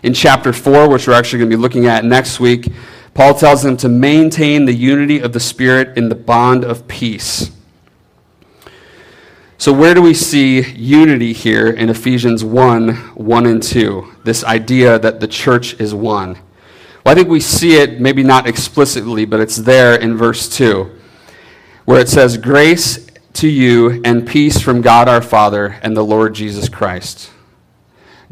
In 0.02 0.12
chapter 0.12 0.52
4, 0.52 0.88
which 0.88 1.06
we're 1.06 1.12
actually 1.12 1.38
going 1.38 1.50
to 1.52 1.56
be 1.56 1.60
looking 1.62 1.86
at 1.86 2.04
next 2.04 2.40
week, 2.40 2.66
Paul 3.14 3.34
tells 3.34 3.62
them 3.62 3.76
to 3.76 3.88
maintain 3.88 4.64
the 4.64 4.74
unity 4.74 5.20
of 5.20 5.32
the 5.32 5.38
Spirit 5.38 5.96
in 5.96 6.08
the 6.08 6.16
bond 6.16 6.64
of 6.64 6.88
peace. 6.88 7.52
So, 9.56 9.72
where 9.72 9.94
do 9.94 10.02
we 10.02 10.12
see 10.12 10.62
unity 10.62 11.32
here 11.32 11.68
in 11.68 11.90
Ephesians 11.90 12.42
1 12.42 12.92
1 12.92 13.46
and 13.46 13.62
2? 13.62 14.14
This 14.24 14.42
idea 14.42 14.98
that 14.98 15.20
the 15.20 15.28
church 15.28 15.78
is 15.78 15.94
one. 15.94 16.32
Well, 17.04 17.12
I 17.12 17.14
think 17.14 17.28
we 17.28 17.38
see 17.38 17.76
it, 17.76 18.00
maybe 18.00 18.24
not 18.24 18.48
explicitly, 18.48 19.26
but 19.26 19.38
it's 19.38 19.58
there 19.58 19.94
in 19.94 20.16
verse 20.16 20.48
2, 20.48 20.96
where 21.90 21.98
it 22.00 22.08
says, 22.08 22.36
Grace 22.36 23.04
to 23.32 23.48
you 23.48 24.00
and 24.04 24.24
peace 24.24 24.60
from 24.60 24.80
God 24.80 25.08
our 25.08 25.20
Father 25.20 25.76
and 25.82 25.96
the 25.96 26.04
Lord 26.04 26.36
Jesus 26.36 26.68
Christ. 26.68 27.32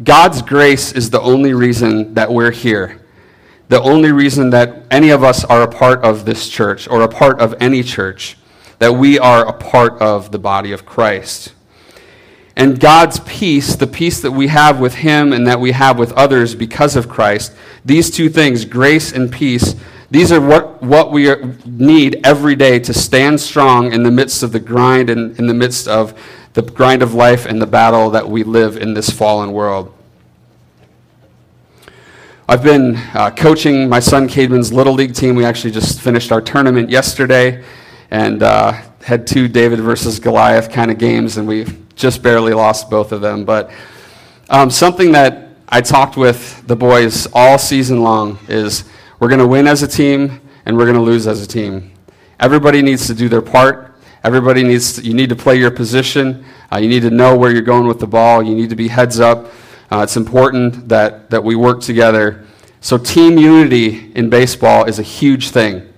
God's 0.00 0.42
grace 0.42 0.92
is 0.92 1.10
the 1.10 1.20
only 1.20 1.52
reason 1.54 2.14
that 2.14 2.30
we're 2.30 2.52
here. 2.52 3.04
The 3.68 3.82
only 3.82 4.12
reason 4.12 4.50
that 4.50 4.84
any 4.92 5.10
of 5.10 5.24
us 5.24 5.44
are 5.44 5.62
a 5.62 5.68
part 5.68 6.04
of 6.04 6.24
this 6.24 6.48
church 6.48 6.86
or 6.86 7.02
a 7.02 7.08
part 7.08 7.40
of 7.40 7.56
any 7.58 7.82
church 7.82 8.36
that 8.78 8.92
we 8.92 9.18
are 9.18 9.44
a 9.44 9.52
part 9.52 10.00
of 10.00 10.30
the 10.30 10.38
body 10.38 10.70
of 10.70 10.86
Christ. 10.86 11.52
And 12.54 12.78
God's 12.78 13.18
peace, 13.26 13.74
the 13.74 13.88
peace 13.88 14.20
that 14.20 14.30
we 14.30 14.46
have 14.46 14.78
with 14.78 14.94
Him 14.94 15.32
and 15.32 15.48
that 15.48 15.58
we 15.58 15.72
have 15.72 15.98
with 15.98 16.12
others 16.12 16.54
because 16.54 16.94
of 16.94 17.08
Christ, 17.08 17.56
these 17.84 18.08
two 18.08 18.28
things, 18.28 18.64
grace 18.64 19.10
and 19.10 19.32
peace, 19.32 19.74
these 20.10 20.32
are 20.32 20.40
what, 20.40 20.82
what 20.82 21.12
we 21.12 21.28
are, 21.28 21.54
need 21.66 22.20
every 22.24 22.56
day 22.56 22.78
to 22.78 22.94
stand 22.94 23.40
strong 23.40 23.92
in 23.92 24.02
the 24.02 24.10
midst 24.10 24.42
of 24.42 24.52
the 24.52 24.60
grind 24.60 25.10
and 25.10 25.38
in 25.38 25.46
the 25.46 25.54
midst 25.54 25.86
of 25.86 26.18
the 26.54 26.62
grind 26.62 27.02
of 27.02 27.12
life 27.12 27.44
and 27.44 27.60
the 27.60 27.66
battle 27.66 28.10
that 28.10 28.28
we 28.28 28.42
live 28.42 28.78
in 28.78 28.94
this 28.94 29.10
fallen 29.10 29.52
world. 29.52 29.94
I've 32.48 32.62
been 32.62 32.96
uh, 33.12 33.30
coaching 33.30 33.90
my 33.90 34.00
son 34.00 34.26
Cademan's 34.26 34.72
Little 34.72 34.94
League 34.94 35.14
team. 35.14 35.36
We 35.36 35.44
actually 35.44 35.72
just 35.72 36.00
finished 36.00 36.32
our 36.32 36.40
tournament 36.40 36.88
yesterday 36.88 37.62
and 38.10 38.42
uh, 38.42 38.72
had 39.02 39.26
two 39.26 39.48
David 39.48 39.80
versus 39.80 40.18
Goliath 40.18 40.72
kind 40.72 40.90
of 40.90 40.96
games, 40.96 41.36
and 41.36 41.46
we 41.46 41.66
just 41.94 42.22
barely 42.22 42.54
lost 42.54 42.88
both 42.88 43.12
of 43.12 43.20
them. 43.20 43.44
But 43.44 43.70
um, 44.48 44.70
something 44.70 45.12
that 45.12 45.50
I 45.68 45.82
talked 45.82 46.16
with 46.16 46.66
the 46.66 46.76
boys 46.76 47.26
all 47.34 47.58
season 47.58 48.02
long 48.02 48.38
is 48.48 48.84
we're 49.20 49.28
going 49.28 49.40
to 49.40 49.46
win 49.46 49.66
as 49.66 49.82
a 49.82 49.88
team 49.88 50.40
and 50.64 50.76
we're 50.76 50.84
going 50.84 50.96
to 50.96 51.02
lose 51.02 51.26
as 51.26 51.42
a 51.42 51.46
team. 51.46 51.92
Everybody 52.40 52.82
needs 52.82 53.06
to 53.08 53.14
do 53.14 53.28
their 53.28 53.42
part. 53.42 53.96
Everybody 54.22 54.62
needs 54.62 54.94
to, 54.94 55.02
you 55.02 55.14
need 55.14 55.28
to 55.28 55.36
play 55.36 55.56
your 55.56 55.70
position. 55.70 56.44
Uh, 56.72 56.78
you 56.78 56.88
need 56.88 57.02
to 57.02 57.10
know 57.10 57.36
where 57.36 57.50
you're 57.50 57.62
going 57.62 57.86
with 57.86 57.98
the 57.98 58.06
ball. 58.06 58.42
You 58.42 58.54
need 58.54 58.70
to 58.70 58.76
be 58.76 58.88
heads 58.88 59.20
up. 59.20 59.46
Uh, 59.90 60.00
it's 60.02 60.16
important 60.16 60.88
that, 60.88 61.30
that 61.30 61.42
we 61.42 61.56
work 61.56 61.80
together. 61.80 62.44
So, 62.80 62.98
team 62.98 63.38
unity 63.38 64.12
in 64.14 64.30
baseball 64.30 64.84
is 64.84 64.98
a 64.98 65.02
huge 65.02 65.50
thing. 65.50 65.92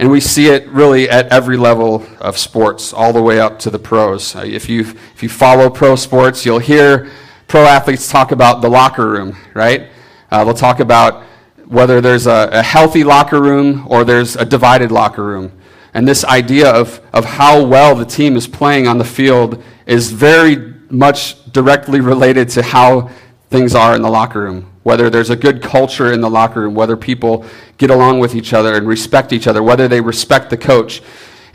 And 0.00 0.10
we 0.10 0.20
see 0.20 0.46
it 0.46 0.66
really 0.68 1.10
at 1.10 1.26
every 1.26 1.56
level 1.56 2.06
of 2.20 2.38
sports, 2.38 2.92
all 2.92 3.12
the 3.12 3.22
way 3.22 3.38
up 3.40 3.58
to 3.60 3.70
the 3.70 3.78
pros. 3.78 4.34
Uh, 4.34 4.44
if, 4.44 4.68
you, 4.68 4.80
if 4.80 5.22
you 5.22 5.28
follow 5.28 5.68
pro 5.68 5.96
sports, 5.96 6.46
you'll 6.46 6.58
hear 6.58 7.10
pro 7.48 7.62
athletes 7.64 8.08
talk 8.08 8.32
about 8.32 8.62
the 8.62 8.68
locker 8.68 9.08
room, 9.08 9.36
right? 9.54 9.88
Uh, 10.30 10.44
they'll 10.44 10.54
talk 10.54 10.80
about 10.80 11.24
whether 11.68 12.00
there's 12.00 12.26
a, 12.26 12.48
a, 12.52 12.62
healthy 12.62 13.04
locker 13.04 13.40
room 13.40 13.86
or 13.88 14.04
there's 14.04 14.36
a 14.36 14.44
divided 14.44 14.90
locker 14.90 15.24
room. 15.24 15.52
And 15.94 16.08
this 16.08 16.24
idea 16.24 16.70
of, 16.70 17.00
of 17.12 17.24
how 17.24 17.64
well 17.64 17.94
the 17.94 18.04
team 18.04 18.36
is 18.36 18.46
playing 18.46 18.86
on 18.86 18.98
the 18.98 19.04
field 19.04 19.62
is 19.86 20.10
very 20.10 20.74
much 20.90 21.52
directly 21.52 22.00
related 22.00 22.48
to 22.50 22.62
how 22.62 23.10
things 23.50 23.74
are 23.74 23.94
in 23.94 24.02
the 24.02 24.10
locker 24.10 24.42
room 24.42 24.68
whether 24.88 25.10
there's 25.10 25.28
a 25.28 25.36
good 25.36 25.60
culture 25.60 26.14
in 26.14 26.22
the 26.22 26.30
locker 26.30 26.62
room, 26.62 26.74
whether 26.74 26.96
people 26.96 27.44
get 27.76 27.90
along 27.90 28.18
with 28.18 28.34
each 28.34 28.54
other 28.54 28.74
and 28.74 28.88
respect 28.88 29.34
each 29.34 29.46
other, 29.46 29.62
whether 29.62 29.86
they 29.86 30.00
respect 30.00 30.48
the 30.48 30.56
coach. 30.56 31.02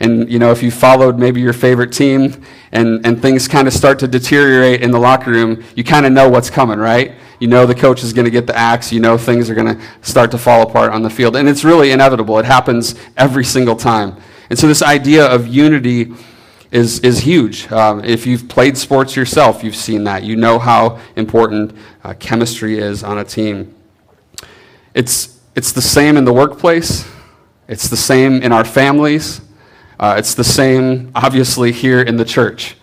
And, 0.00 0.30
you 0.30 0.38
know, 0.38 0.50
if 0.50 0.62
you 0.62 0.70
followed 0.70 1.18
maybe 1.18 1.40
your 1.40 1.52
favorite 1.52 1.92
team 1.92 2.42
and, 2.72 3.04
and 3.06 3.20
things 3.20 3.46
kind 3.46 3.68
of 3.68 3.74
start 3.74 3.98
to 4.00 4.08
deteriorate 4.08 4.82
in 4.82 4.90
the 4.90 4.98
locker 4.98 5.30
room, 5.30 5.62
you 5.76 5.84
kind 5.84 6.04
of 6.04 6.12
know 6.12 6.28
what's 6.28 6.50
coming, 6.50 6.78
right? 6.78 7.14
You 7.38 7.48
know 7.48 7.66
the 7.66 7.74
coach 7.74 8.02
is 8.02 8.12
going 8.12 8.24
to 8.24 8.30
get 8.30 8.46
the 8.46 8.56
axe. 8.56 8.92
You 8.92 9.00
know 9.00 9.16
things 9.16 9.50
are 9.50 9.54
going 9.54 9.76
to 9.76 9.82
start 10.02 10.30
to 10.32 10.38
fall 10.38 10.62
apart 10.62 10.92
on 10.92 11.02
the 11.02 11.10
field. 11.10 11.36
And 11.36 11.48
it's 11.48 11.64
really 11.64 11.92
inevitable. 11.92 12.38
It 12.38 12.44
happens 12.44 12.94
every 13.16 13.44
single 13.44 13.76
time. 13.76 14.16
And 14.50 14.58
so 14.58 14.66
this 14.66 14.82
idea 14.82 15.26
of 15.26 15.46
unity 15.46 16.12
is, 16.70 16.98
is 17.00 17.20
huge. 17.20 17.70
Um, 17.70 18.04
if 18.04 18.26
you've 18.26 18.48
played 18.48 18.76
sports 18.76 19.14
yourself, 19.14 19.62
you've 19.62 19.76
seen 19.76 20.04
that. 20.04 20.24
You 20.24 20.34
know 20.34 20.58
how 20.58 21.00
important 21.14 21.76
uh, 22.02 22.14
chemistry 22.18 22.78
is 22.78 23.04
on 23.04 23.18
a 23.18 23.24
team. 23.24 23.74
It's, 24.92 25.40
it's 25.54 25.70
the 25.70 25.82
same 25.82 26.16
in 26.16 26.24
the 26.24 26.32
workplace, 26.32 27.08
it's 27.68 27.88
the 27.88 27.96
same 27.96 28.42
in 28.42 28.52
our 28.52 28.64
families, 28.64 29.40
uh, 30.04 30.16
it's 30.18 30.34
the 30.34 30.44
same, 30.44 31.10
obviously, 31.14 31.72
here 31.72 32.02
in 32.02 32.18
the 32.18 32.26
church. 32.26 32.76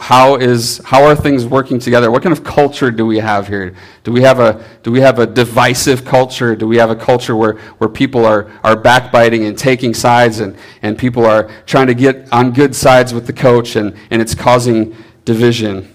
How, 0.00 0.36
is, 0.36 0.80
how 0.86 1.04
are 1.04 1.14
things 1.14 1.44
working 1.44 1.78
together? 1.78 2.10
What 2.10 2.22
kind 2.22 2.32
of 2.32 2.42
culture 2.42 2.90
do 2.90 3.04
we 3.04 3.18
have 3.18 3.46
here? 3.46 3.74
Do 4.04 4.10
we 4.10 4.22
have 4.22 4.40
a, 4.40 4.64
do 4.82 4.90
we 4.90 5.00
have 5.00 5.18
a 5.18 5.26
divisive 5.26 6.02
culture? 6.02 6.56
Do 6.56 6.66
we 6.66 6.78
have 6.78 6.88
a 6.88 6.96
culture 6.96 7.36
where, 7.36 7.58
where 7.76 7.90
people 7.90 8.24
are, 8.24 8.50
are 8.64 8.74
backbiting 8.74 9.44
and 9.44 9.58
taking 9.58 9.92
sides 9.92 10.40
and, 10.40 10.56
and 10.80 10.96
people 10.96 11.26
are 11.26 11.50
trying 11.66 11.88
to 11.88 11.94
get 11.94 12.32
on 12.32 12.52
good 12.52 12.74
sides 12.74 13.12
with 13.12 13.26
the 13.26 13.34
coach 13.34 13.76
and, 13.76 13.94
and 14.10 14.22
it's 14.22 14.34
causing 14.34 14.96
division? 15.26 15.94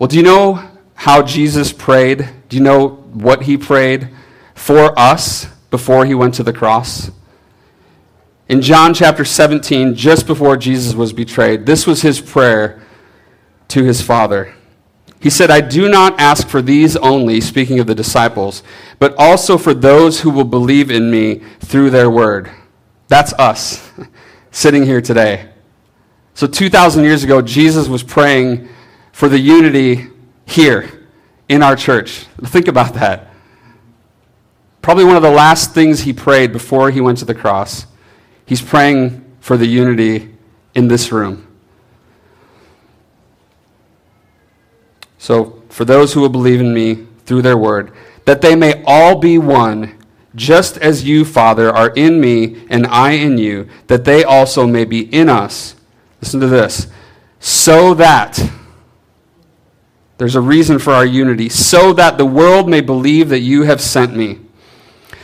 Well, 0.00 0.08
do 0.08 0.16
you 0.16 0.24
know 0.24 0.68
how 0.94 1.22
Jesus 1.22 1.72
prayed? 1.72 2.28
Do 2.48 2.56
you 2.56 2.62
know 2.64 2.88
what 2.88 3.44
he 3.44 3.56
prayed 3.56 4.08
for 4.56 4.98
us 4.98 5.46
before 5.70 6.06
he 6.06 6.14
went 6.14 6.34
to 6.34 6.42
the 6.42 6.52
cross? 6.52 7.12
In 8.52 8.60
John 8.60 8.92
chapter 8.92 9.24
17, 9.24 9.94
just 9.94 10.26
before 10.26 10.58
Jesus 10.58 10.92
was 10.92 11.14
betrayed, 11.14 11.64
this 11.64 11.86
was 11.86 12.02
his 12.02 12.20
prayer 12.20 12.82
to 13.68 13.82
his 13.82 14.02
Father. 14.02 14.54
He 15.20 15.30
said, 15.30 15.50
I 15.50 15.62
do 15.62 15.88
not 15.88 16.20
ask 16.20 16.46
for 16.46 16.60
these 16.60 16.94
only, 16.96 17.40
speaking 17.40 17.80
of 17.80 17.86
the 17.86 17.94
disciples, 17.94 18.62
but 18.98 19.14
also 19.16 19.56
for 19.56 19.72
those 19.72 20.20
who 20.20 20.28
will 20.28 20.44
believe 20.44 20.90
in 20.90 21.10
me 21.10 21.36
through 21.60 21.88
their 21.88 22.10
word. 22.10 22.50
That's 23.08 23.32
us 23.38 23.90
sitting 24.50 24.84
here 24.84 25.00
today. 25.00 25.48
So 26.34 26.46
2,000 26.46 27.04
years 27.04 27.24
ago, 27.24 27.40
Jesus 27.40 27.88
was 27.88 28.02
praying 28.02 28.68
for 29.12 29.30
the 29.30 29.38
unity 29.38 30.08
here 30.44 31.06
in 31.48 31.62
our 31.62 31.74
church. 31.74 32.26
Think 32.44 32.68
about 32.68 32.92
that. 32.96 33.32
Probably 34.82 35.04
one 35.04 35.16
of 35.16 35.22
the 35.22 35.30
last 35.30 35.72
things 35.72 36.00
he 36.00 36.12
prayed 36.12 36.52
before 36.52 36.90
he 36.90 37.00
went 37.00 37.16
to 37.16 37.24
the 37.24 37.34
cross 37.34 37.86
He's 38.46 38.62
praying 38.62 39.24
for 39.40 39.56
the 39.56 39.66
unity 39.66 40.34
in 40.74 40.88
this 40.88 41.12
room. 41.12 41.46
So, 45.18 45.62
for 45.68 45.84
those 45.84 46.12
who 46.12 46.20
will 46.20 46.28
believe 46.28 46.60
in 46.60 46.74
me 46.74 47.06
through 47.26 47.42
their 47.42 47.56
word, 47.56 47.92
that 48.24 48.40
they 48.40 48.56
may 48.56 48.82
all 48.86 49.18
be 49.18 49.38
one, 49.38 49.98
just 50.34 50.76
as 50.78 51.04
you, 51.04 51.24
Father, 51.24 51.70
are 51.70 51.90
in 51.90 52.20
me 52.20 52.66
and 52.68 52.86
I 52.86 53.12
in 53.12 53.38
you, 53.38 53.68
that 53.86 54.04
they 54.04 54.24
also 54.24 54.66
may 54.66 54.84
be 54.84 55.02
in 55.14 55.28
us. 55.28 55.76
Listen 56.20 56.40
to 56.40 56.46
this. 56.46 56.88
So 57.38 57.94
that, 57.94 58.40
there's 60.18 60.34
a 60.34 60.40
reason 60.40 60.78
for 60.78 60.92
our 60.92 61.06
unity, 61.06 61.48
so 61.48 61.92
that 61.92 62.18
the 62.18 62.26
world 62.26 62.68
may 62.68 62.80
believe 62.80 63.28
that 63.28 63.40
you 63.40 63.62
have 63.62 63.80
sent 63.80 64.16
me. 64.16 64.40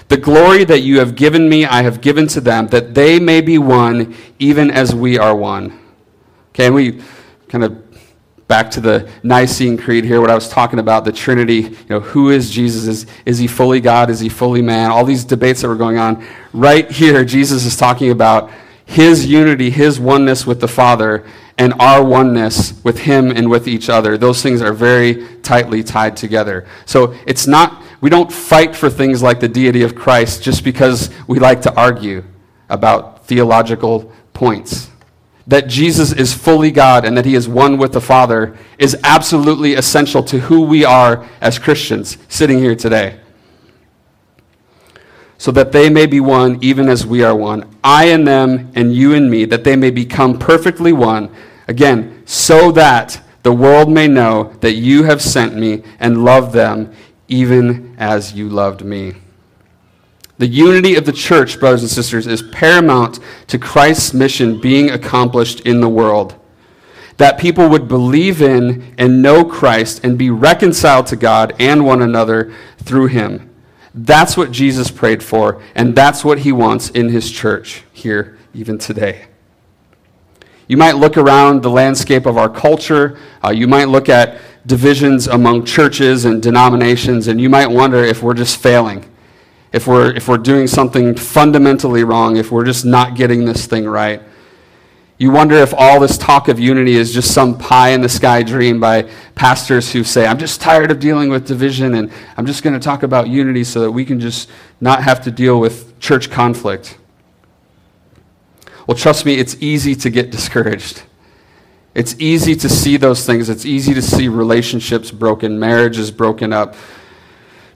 The 0.08 0.16
glory 0.16 0.64
that 0.64 0.80
you 0.80 0.98
have 0.98 1.14
given 1.14 1.48
me, 1.48 1.66
I 1.66 1.82
have 1.82 2.00
given 2.00 2.26
to 2.28 2.40
them, 2.40 2.66
that 2.68 2.94
they 2.94 3.20
may 3.20 3.40
be 3.40 3.58
one, 3.58 4.14
even 4.38 4.70
as 4.70 4.94
we 4.94 5.18
are 5.18 5.36
one. 5.36 5.78
Okay, 6.50 6.66
and 6.66 6.74
we 6.74 7.02
kind 7.48 7.64
of 7.64 7.84
back 8.48 8.70
to 8.70 8.80
the 8.80 9.08
Nicene 9.22 9.76
Creed 9.76 10.04
here, 10.04 10.22
what 10.22 10.30
I 10.30 10.34
was 10.34 10.48
talking 10.48 10.78
about, 10.78 11.04
the 11.04 11.12
Trinity. 11.12 11.54
You 11.54 11.86
know, 11.90 12.00
who 12.00 12.30
is 12.30 12.50
Jesus? 12.50 12.86
Is, 12.86 13.06
is 13.26 13.38
he 13.38 13.46
fully 13.46 13.80
God? 13.80 14.08
Is 14.08 14.20
he 14.20 14.30
fully 14.30 14.62
man? 14.62 14.90
All 14.90 15.04
these 15.04 15.22
debates 15.22 15.60
that 15.60 15.68
were 15.68 15.76
going 15.76 15.98
on. 15.98 16.26
Right 16.54 16.90
here, 16.90 17.24
Jesus 17.26 17.66
is 17.66 17.76
talking 17.76 18.10
about 18.10 18.50
his 18.86 19.26
unity, 19.26 19.68
his 19.68 20.00
oneness 20.00 20.46
with 20.46 20.60
the 20.60 20.68
Father, 20.68 21.26
and 21.58 21.74
our 21.78 22.02
oneness 22.02 22.82
with 22.82 23.00
him 23.00 23.30
and 23.30 23.50
with 23.50 23.68
each 23.68 23.90
other. 23.90 24.16
Those 24.16 24.42
things 24.42 24.62
are 24.62 24.72
very 24.72 25.26
tightly 25.42 25.82
tied 25.82 26.16
together. 26.16 26.66
So 26.86 27.14
it's 27.26 27.46
not, 27.46 27.82
we 28.00 28.10
don't 28.10 28.32
fight 28.32 28.76
for 28.76 28.88
things 28.88 29.22
like 29.22 29.40
the 29.40 29.48
deity 29.48 29.82
of 29.82 29.94
Christ 29.94 30.42
just 30.42 30.64
because 30.64 31.10
we 31.26 31.38
like 31.38 31.62
to 31.62 31.74
argue 31.74 32.24
about 32.68 33.26
theological 33.26 34.12
points. 34.32 34.90
That 35.46 35.66
Jesus 35.66 36.12
is 36.12 36.34
fully 36.34 36.70
God 36.70 37.04
and 37.04 37.16
that 37.16 37.24
he 37.24 37.34
is 37.34 37.48
one 37.48 37.78
with 37.78 37.92
the 37.92 38.00
Father 38.00 38.56
is 38.78 38.96
absolutely 39.02 39.74
essential 39.74 40.22
to 40.24 40.38
who 40.40 40.62
we 40.62 40.84
are 40.84 41.26
as 41.40 41.58
Christians 41.58 42.18
sitting 42.28 42.58
here 42.58 42.76
today 42.76 43.18
so 45.38 45.52
that 45.52 45.70
they 45.70 45.88
may 45.88 46.04
be 46.04 46.18
one 46.20 46.58
even 46.60 46.88
as 46.88 47.06
we 47.06 47.22
are 47.22 47.34
one. 47.34 47.64
I 47.82 48.06
and 48.06 48.26
them, 48.26 48.70
and 48.74 48.92
you 48.92 49.14
and 49.14 49.30
me, 49.30 49.44
that 49.46 49.64
they 49.64 49.76
may 49.76 49.90
become 49.90 50.38
perfectly 50.38 50.92
one. 50.92 51.30
Again, 51.68 52.22
so 52.26 52.72
that 52.72 53.22
the 53.44 53.52
world 53.52 53.88
may 53.88 54.08
know 54.08 54.52
that 54.60 54.74
you 54.74 55.04
have 55.04 55.22
sent 55.22 55.54
me 55.54 55.84
and 56.00 56.24
loved 56.24 56.52
them 56.52 56.92
even 57.28 57.94
as 57.98 58.32
you 58.32 58.48
loved 58.48 58.84
me. 58.84 59.14
The 60.38 60.46
unity 60.46 60.94
of 60.94 61.04
the 61.04 61.12
church, 61.12 61.58
brothers 61.58 61.82
and 61.82 61.90
sisters, 61.90 62.26
is 62.26 62.42
paramount 62.42 63.18
to 63.48 63.58
Christ's 63.58 64.14
mission 64.14 64.60
being 64.60 64.90
accomplished 64.90 65.60
in 65.60 65.80
the 65.80 65.88
world. 65.88 66.36
That 67.16 67.38
people 67.38 67.68
would 67.68 67.88
believe 67.88 68.40
in 68.40 68.94
and 68.96 69.20
know 69.20 69.44
Christ 69.44 70.04
and 70.04 70.16
be 70.16 70.30
reconciled 70.30 71.08
to 71.08 71.16
God 71.16 71.54
and 71.58 71.84
one 71.84 72.02
another 72.02 72.54
through 72.78 73.08
him. 73.08 73.52
That's 73.92 74.36
what 74.36 74.52
Jesus 74.52 74.92
prayed 74.92 75.24
for, 75.24 75.60
and 75.74 75.96
that's 75.96 76.24
what 76.24 76.40
he 76.40 76.52
wants 76.52 76.90
in 76.90 77.08
his 77.08 77.32
church 77.32 77.82
here, 77.92 78.38
even 78.54 78.78
today. 78.78 79.26
You 80.68 80.76
might 80.76 80.96
look 80.96 81.16
around 81.16 81.62
the 81.62 81.70
landscape 81.70 82.26
of 82.26 82.36
our 82.36 82.48
culture, 82.48 83.18
uh, 83.42 83.50
you 83.50 83.66
might 83.66 83.88
look 83.88 84.08
at 84.08 84.38
divisions 84.66 85.26
among 85.26 85.64
churches 85.64 86.24
and 86.24 86.42
denominations, 86.42 87.28
and 87.28 87.40
you 87.40 87.48
might 87.48 87.68
wonder 87.68 88.02
if 88.02 88.22
we're 88.22 88.34
just 88.34 88.56
failing, 88.58 89.04
if 89.72 89.86
we're, 89.86 90.14
if 90.14 90.28
we're 90.28 90.38
doing 90.38 90.66
something 90.66 91.14
fundamentally 91.14 92.04
wrong, 92.04 92.36
if 92.36 92.50
we're 92.50 92.64
just 92.64 92.84
not 92.84 93.16
getting 93.16 93.44
this 93.44 93.66
thing 93.66 93.86
right. 93.86 94.22
You 95.20 95.32
wonder 95.32 95.56
if 95.56 95.74
all 95.76 95.98
this 95.98 96.16
talk 96.16 96.46
of 96.46 96.60
unity 96.60 96.94
is 96.94 97.12
just 97.12 97.34
some 97.34 97.58
pie 97.58 97.88
in 97.88 98.00
the 98.02 98.08
sky 98.08 98.44
dream 98.44 98.78
by 98.78 99.10
pastors 99.34 99.90
who 99.92 100.04
say, 100.04 100.26
I'm 100.26 100.38
just 100.38 100.60
tired 100.60 100.92
of 100.92 101.00
dealing 101.00 101.28
with 101.28 101.44
division 101.44 101.94
and 101.94 102.12
I'm 102.36 102.46
just 102.46 102.62
going 102.62 102.74
to 102.74 102.80
talk 102.80 103.02
about 103.02 103.26
unity 103.26 103.64
so 103.64 103.80
that 103.80 103.90
we 103.90 104.04
can 104.04 104.20
just 104.20 104.48
not 104.80 105.02
have 105.02 105.20
to 105.22 105.32
deal 105.32 105.58
with 105.58 105.98
church 105.98 106.30
conflict. 106.30 106.98
Well, 108.86 108.96
trust 108.96 109.26
me, 109.26 109.34
it's 109.34 109.56
easy 109.60 109.96
to 109.96 110.08
get 110.08 110.30
discouraged. 110.30 111.02
It's 111.98 112.14
easy 112.20 112.54
to 112.54 112.68
see 112.68 112.96
those 112.96 113.26
things. 113.26 113.48
It's 113.48 113.66
easy 113.66 113.92
to 113.92 114.00
see 114.00 114.28
relationships 114.28 115.10
broken, 115.10 115.58
marriages 115.58 116.12
broken 116.12 116.52
up, 116.52 116.76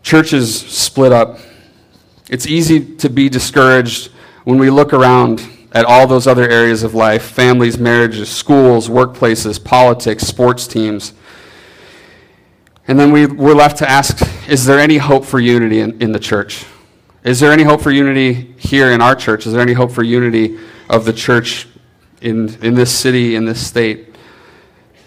churches 0.05 0.61
split 0.61 1.11
up. 1.11 1.41
It's 2.31 2.47
easy 2.47 2.95
to 2.99 3.11
be 3.11 3.29
discouraged 3.29 4.13
when 4.45 4.61
we 4.61 4.71
look 4.71 4.93
around 4.93 5.43
at 5.73 5.85
all 5.85 6.07
those 6.07 6.29
other 6.29 6.49
areas 6.49 6.85
of 6.85 6.95
life 6.95 7.25
families, 7.25 7.79
marriages, 7.79 8.31
schools, 8.31 8.89
workplaces, 8.89 9.63
politics, 9.63 10.23
sports 10.23 10.69
teams. 10.69 11.15
And 12.87 13.01
then 13.01 13.11
we, 13.11 13.27
we're 13.27 13.57
left 13.57 13.79
to 13.79 13.91
ask 13.91 14.23
is 14.49 14.65
there 14.67 14.79
any 14.79 14.99
hope 14.99 15.25
for 15.25 15.41
unity 15.41 15.81
in, 15.81 16.01
in 16.01 16.13
the 16.13 16.21
church? 16.21 16.65
Is 17.25 17.41
there 17.41 17.51
any 17.51 17.65
hope 17.65 17.81
for 17.81 17.91
unity 17.91 18.55
here 18.57 18.93
in 18.93 19.01
our 19.01 19.17
church? 19.17 19.49
Is 19.49 19.53
there 19.53 19.63
any 19.63 19.73
hope 19.73 19.91
for 19.91 20.05
unity 20.05 20.61
of 20.89 21.07
the 21.07 21.13
church 21.13 21.67
in, 22.21 22.55
in 22.63 22.77
this 22.77 22.97
city, 22.97 23.35
in 23.35 23.47
this 23.47 23.67
state, 23.67 24.11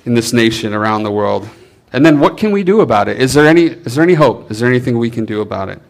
in 0.05 0.13
this 0.13 0.33
nation, 0.33 0.73
around 0.73 1.03
the 1.03 1.11
world? 1.11 1.49
And 1.93 2.05
then 2.05 2.19
what 2.19 2.37
can 2.37 2.51
we 2.51 2.63
do 2.63 2.81
about 2.81 3.07
it? 3.07 3.21
Is 3.21 3.33
there 3.33 3.47
any, 3.47 3.65
is 3.65 3.95
there 3.95 4.03
any 4.03 4.15
hope? 4.15 4.49
Is 4.51 4.59
there 4.59 4.69
anything 4.69 4.97
we 4.97 5.09
can 5.09 5.25
do 5.25 5.41
about 5.41 5.69
it? 5.69 5.81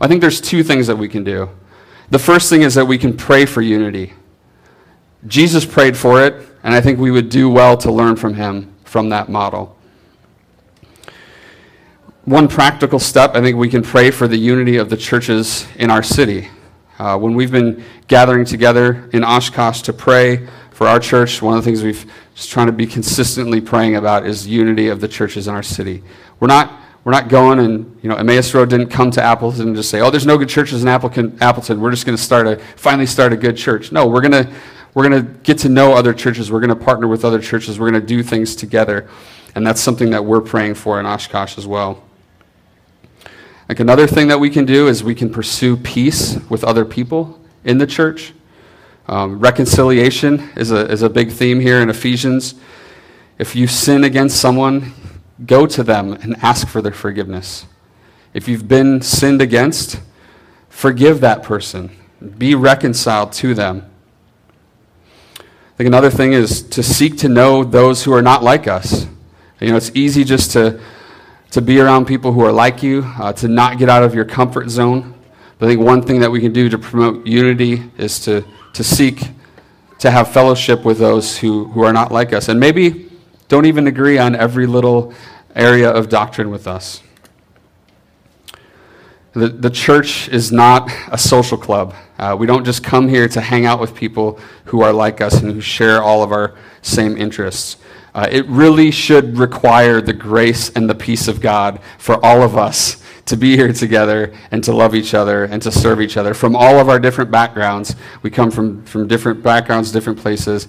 I 0.00 0.08
think 0.08 0.20
there's 0.20 0.40
two 0.40 0.62
things 0.62 0.86
that 0.86 0.96
we 0.96 1.08
can 1.08 1.24
do. 1.24 1.50
The 2.10 2.18
first 2.18 2.50
thing 2.50 2.62
is 2.62 2.74
that 2.74 2.84
we 2.84 2.98
can 2.98 3.16
pray 3.16 3.46
for 3.46 3.62
unity. 3.62 4.12
Jesus 5.26 5.64
prayed 5.64 5.96
for 5.96 6.22
it, 6.22 6.34
and 6.62 6.74
I 6.74 6.80
think 6.80 6.98
we 6.98 7.10
would 7.10 7.30
do 7.30 7.48
well 7.48 7.76
to 7.78 7.90
learn 7.90 8.16
from 8.16 8.34
him 8.34 8.74
from 8.84 9.08
that 9.08 9.28
model. 9.28 9.76
One 12.24 12.48
practical 12.48 12.98
step, 12.98 13.34
I 13.34 13.40
think 13.40 13.56
we 13.56 13.68
can 13.68 13.82
pray 13.82 14.10
for 14.10 14.28
the 14.28 14.36
unity 14.36 14.76
of 14.76 14.90
the 14.90 14.96
churches 14.96 15.66
in 15.76 15.90
our 15.90 16.02
city. 16.02 16.48
Uh, 16.98 17.18
when 17.18 17.34
we've 17.34 17.50
been 17.50 17.82
gathering 18.06 18.44
together 18.44 19.08
in 19.12 19.24
Oshkosh 19.24 19.82
to 19.82 19.92
pray 19.92 20.46
for 20.74 20.88
our 20.88 20.98
church, 20.98 21.40
one 21.40 21.56
of 21.56 21.64
the 21.64 21.70
things 21.70 21.84
we've 21.84 22.04
just 22.34 22.50
trying 22.50 22.66
to 22.66 22.72
be 22.72 22.84
consistently 22.86 23.60
praying 23.60 23.94
about 23.94 24.26
is 24.26 24.46
unity 24.46 24.88
of 24.88 25.00
the 25.00 25.06
churches 25.06 25.46
in 25.46 25.54
our 25.54 25.62
city. 25.62 26.02
We're 26.40 26.48
not 26.48 26.80
we're 27.04 27.12
not 27.12 27.28
going 27.28 27.60
and, 27.60 27.98
you 28.02 28.08
know, 28.08 28.16
Emmaus 28.16 28.52
Road 28.54 28.70
didn't 28.70 28.88
come 28.88 29.10
to 29.12 29.22
Appleton 29.22 29.68
and 29.68 29.76
just 29.76 29.90
say, 29.90 30.00
oh, 30.00 30.10
there's 30.10 30.24
no 30.26 30.38
good 30.38 30.48
churches 30.48 30.82
in 30.82 30.88
Appleton. 30.88 31.80
We're 31.80 31.90
just 31.90 32.06
going 32.06 32.16
to 32.16 32.22
start 32.22 32.46
a, 32.46 32.56
finally 32.76 33.04
start 33.04 33.30
a 33.32 33.36
good 33.36 33.58
church. 33.58 33.92
No, 33.92 34.06
we're 34.06 34.22
going 34.22 34.32
to, 34.32 34.50
we're 34.94 35.06
going 35.06 35.22
to 35.22 35.32
get 35.40 35.58
to 35.58 35.68
know 35.68 35.92
other 35.92 36.14
churches. 36.14 36.50
We're 36.50 36.60
going 36.60 36.76
to 36.76 36.84
partner 36.84 37.06
with 37.06 37.22
other 37.22 37.42
churches. 37.42 37.78
We're 37.78 37.90
going 37.90 38.00
to 38.00 38.06
do 38.06 38.22
things 38.22 38.56
together. 38.56 39.06
And 39.54 39.66
that's 39.66 39.82
something 39.82 40.10
that 40.10 40.24
we're 40.24 40.40
praying 40.40 40.76
for 40.76 40.98
in 40.98 41.04
Oshkosh 41.04 41.58
as 41.58 41.66
well. 41.66 42.02
Like 43.68 43.80
another 43.80 44.06
thing 44.06 44.28
that 44.28 44.40
we 44.40 44.48
can 44.48 44.64
do 44.64 44.88
is 44.88 45.04
we 45.04 45.14
can 45.14 45.30
pursue 45.30 45.76
peace 45.76 46.38
with 46.48 46.64
other 46.64 46.86
people 46.86 47.38
in 47.64 47.76
the 47.76 47.86
church. 47.86 48.32
Um, 49.06 49.38
reconciliation 49.38 50.50
is 50.56 50.70
a, 50.70 50.90
is 50.90 51.02
a 51.02 51.10
big 51.10 51.30
theme 51.30 51.60
here 51.60 51.80
in 51.80 51.90
Ephesians. 51.90 52.54
If 53.38 53.54
you 53.54 53.66
sin 53.66 54.02
against 54.02 54.40
someone, 54.40 54.94
go 55.44 55.66
to 55.66 55.82
them 55.82 56.14
and 56.14 56.36
ask 56.42 56.66
for 56.66 56.80
their 56.80 56.92
forgiveness. 56.92 57.66
If 58.32 58.48
you've 58.48 58.66
been 58.66 59.02
sinned 59.02 59.42
against, 59.42 60.00
forgive 60.70 61.20
that 61.20 61.42
person. 61.42 61.90
Be 62.38 62.54
reconciled 62.54 63.32
to 63.34 63.52
them. 63.52 63.90
I 65.38 65.76
think 65.76 65.88
another 65.88 66.10
thing 66.10 66.32
is 66.32 66.62
to 66.62 66.82
seek 66.82 67.18
to 67.18 67.28
know 67.28 67.62
those 67.62 68.04
who 68.04 68.12
are 68.12 68.22
not 68.22 68.42
like 68.42 68.66
us. 68.66 69.06
You 69.60 69.70
know, 69.70 69.76
it's 69.76 69.90
easy 69.94 70.24
just 70.24 70.52
to, 70.52 70.80
to 71.50 71.60
be 71.60 71.78
around 71.78 72.06
people 72.06 72.32
who 72.32 72.40
are 72.42 72.52
like 72.52 72.82
you, 72.82 73.02
uh, 73.18 73.32
to 73.34 73.48
not 73.48 73.78
get 73.78 73.88
out 73.88 74.02
of 74.02 74.14
your 74.14 74.24
comfort 74.24 74.70
zone. 74.70 75.14
But 75.58 75.66
I 75.66 75.68
think 75.70 75.80
one 75.80 76.00
thing 76.00 76.20
that 76.20 76.30
we 76.30 76.40
can 76.40 76.52
do 76.52 76.68
to 76.70 76.78
promote 76.78 77.26
unity 77.26 77.90
is 77.98 78.18
to, 78.20 78.44
to 78.74 78.84
seek 78.84 79.30
to 79.98 80.10
have 80.10 80.30
fellowship 80.30 80.84
with 80.84 80.98
those 80.98 81.38
who, 81.38 81.64
who 81.66 81.82
are 81.82 81.92
not 81.92 82.12
like 82.12 82.32
us. 82.32 82.48
And 82.48 82.60
maybe 82.60 83.10
don't 83.48 83.66
even 83.66 83.86
agree 83.86 84.18
on 84.18 84.34
every 84.34 84.66
little 84.66 85.14
area 85.54 85.90
of 85.90 86.08
doctrine 86.08 86.50
with 86.50 86.66
us. 86.66 87.02
The, 89.32 89.48
the 89.48 89.70
church 89.70 90.28
is 90.28 90.52
not 90.52 90.90
a 91.08 91.18
social 91.18 91.58
club. 91.58 91.94
Uh, 92.18 92.36
we 92.38 92.46
don't 92.46 92.64
just 92.64 92.84
come 92.84 93.08
here 93.08 93.26
to 93.28 93.40
hang 93.40 93.66
out 93.66 93.80
with 93.80 93.94
people 93.94 94.38
who 94.66 94.82
are 94.82 94.92
like 94.92 95.20
us 95.20 95.40
and 95.42 95.52
who 95.52 95.60
share 95.60 96.02
all 96.02 96.22
of 96.22 96.30
our 96.30 96.54
same 96.82 97.16
interests. 97.16 97.78
Uh, 98.14 98.28
it 98.30 98.46
really 98.46 98.92
should 98.92 99.38
require 99.38 100.00
the 100.00 100.12
grace 100.12 100.70
and 100.70 100.88
the 100.88 100.94
peace 100.94 101.26
of 101.26 101.40
God 101.40 101.80
for 101.98 102.24
all 102.24 102.42
of 102.42 102.56
us 102.56 103.02
to 103.26 103.36
be 103.36 103.56
here 103.56 103.72
together 103.72 104.34
and 104.50 104.62
to 104.64 104.72
love 104.72 104.94
each 104.94 105.14
other 105.14 105.44
and 105.44 105.62
to 105.62 105.72
serve 105.72 106.00
each 106.00 106.16
other 106.16 106.34
from 106.34 106.54
all 106.54 106.78
of 106.78 106.88
our 106.88 106.98
different 106.98 107.30
backgrounds. 107.30 107.96
We 108.22 108.30
come 108.30 108.50
from, 108.50 108.84
from 108.84 109.08
different 109.08 109.42
backgrounds, 109.42 109.92
different 109.92 110.18
places, 110.18 110.68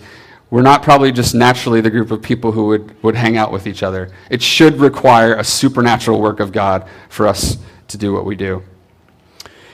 we're 0.50 0.62
not 0.62 0.84
probably 0.84 1.12
just 1.12 1.34
naturally 1.34 1.82
the 1.82 1.90
group 1.90 2.12
of 2.12 2.22
people 2.22 2.52
who 2.52 2.68
would, 2.68 3.04
would 3.04 3.16
hang 3.16 3.36
out 3.36 3.52
with 3.52 3.68
each 3.68 3.84
other. 3.84 4.12
It 4.30 4.42
should 4.42 4.80
require 4.80 5.36
a 5.36 5.44
supernatural 5.44 6.22
work 6.22 6.40
of 6.40 6.52
God 6.52 6.88
for 7.10 7.28
us 7.28 7.58
to 7.88 7.98
do 7.98 8.14
what 8.14 8.26
we 8.26 8.36
do. 8.36 8.64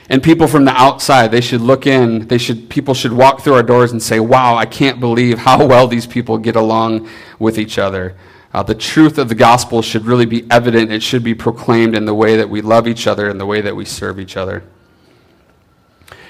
And 0.09 0.23
people 0.23 0.47
from 0.47 0.65
the 0.65 0.71
outside, 0.71 1.31
they 1.31 1.41
should 1.41 1.61
look 1.61 1.85
in, 1.85 2.27
they 2.27 2.37
should, 2.37 2.69
people 2.69 2.93
should 2.93 3.13
walk 3.13 3.41
through 3.41 3.53
our 3.53 3.63
doors 3.63 3.91
and 3.91 4.01
say, 4.01 4.19
wow, 4.19 4.55
I 4.55 4.65
can't 4.65 4.99
believe 4.99 5.39
how 5.39 5.65
well 5.65 5.87
these 5.87 6.07
people 6.07 6.37
get 6.37 6.55
along 6.55 7.07
with 7.37 7.57
each 7.57 7.77
other. 7.77 8.15
Uh, 8.53 8.63
the 8.63 8.75
truth 8.75 9.17
of 9.17 9.29
the 9.29 9.35
gospel 9.35 9.81
should 9.81 10.05
really 10.05 10.25
be 10.25 10.45
evident. 10.51 10.91
It 10.91 11.01
should 11.01 11.23
be 11.23 11.33
proclaimed 11.33 11.95
in 11.95 12.05
the 12.05 12.13
way 12.13 12.35
that 12.35 12.49
we 12.49 12.61
love 12.61 12.87
each 12.87 13.07
other 13.07 13.29
and 13.29 13.39
the 13.39 13.45
way 13.45 13.61
that 13.61 13.75
we 13.75 13.85
serve 13.85 14.19
each 14.19 14.35
other. 14.35 14.63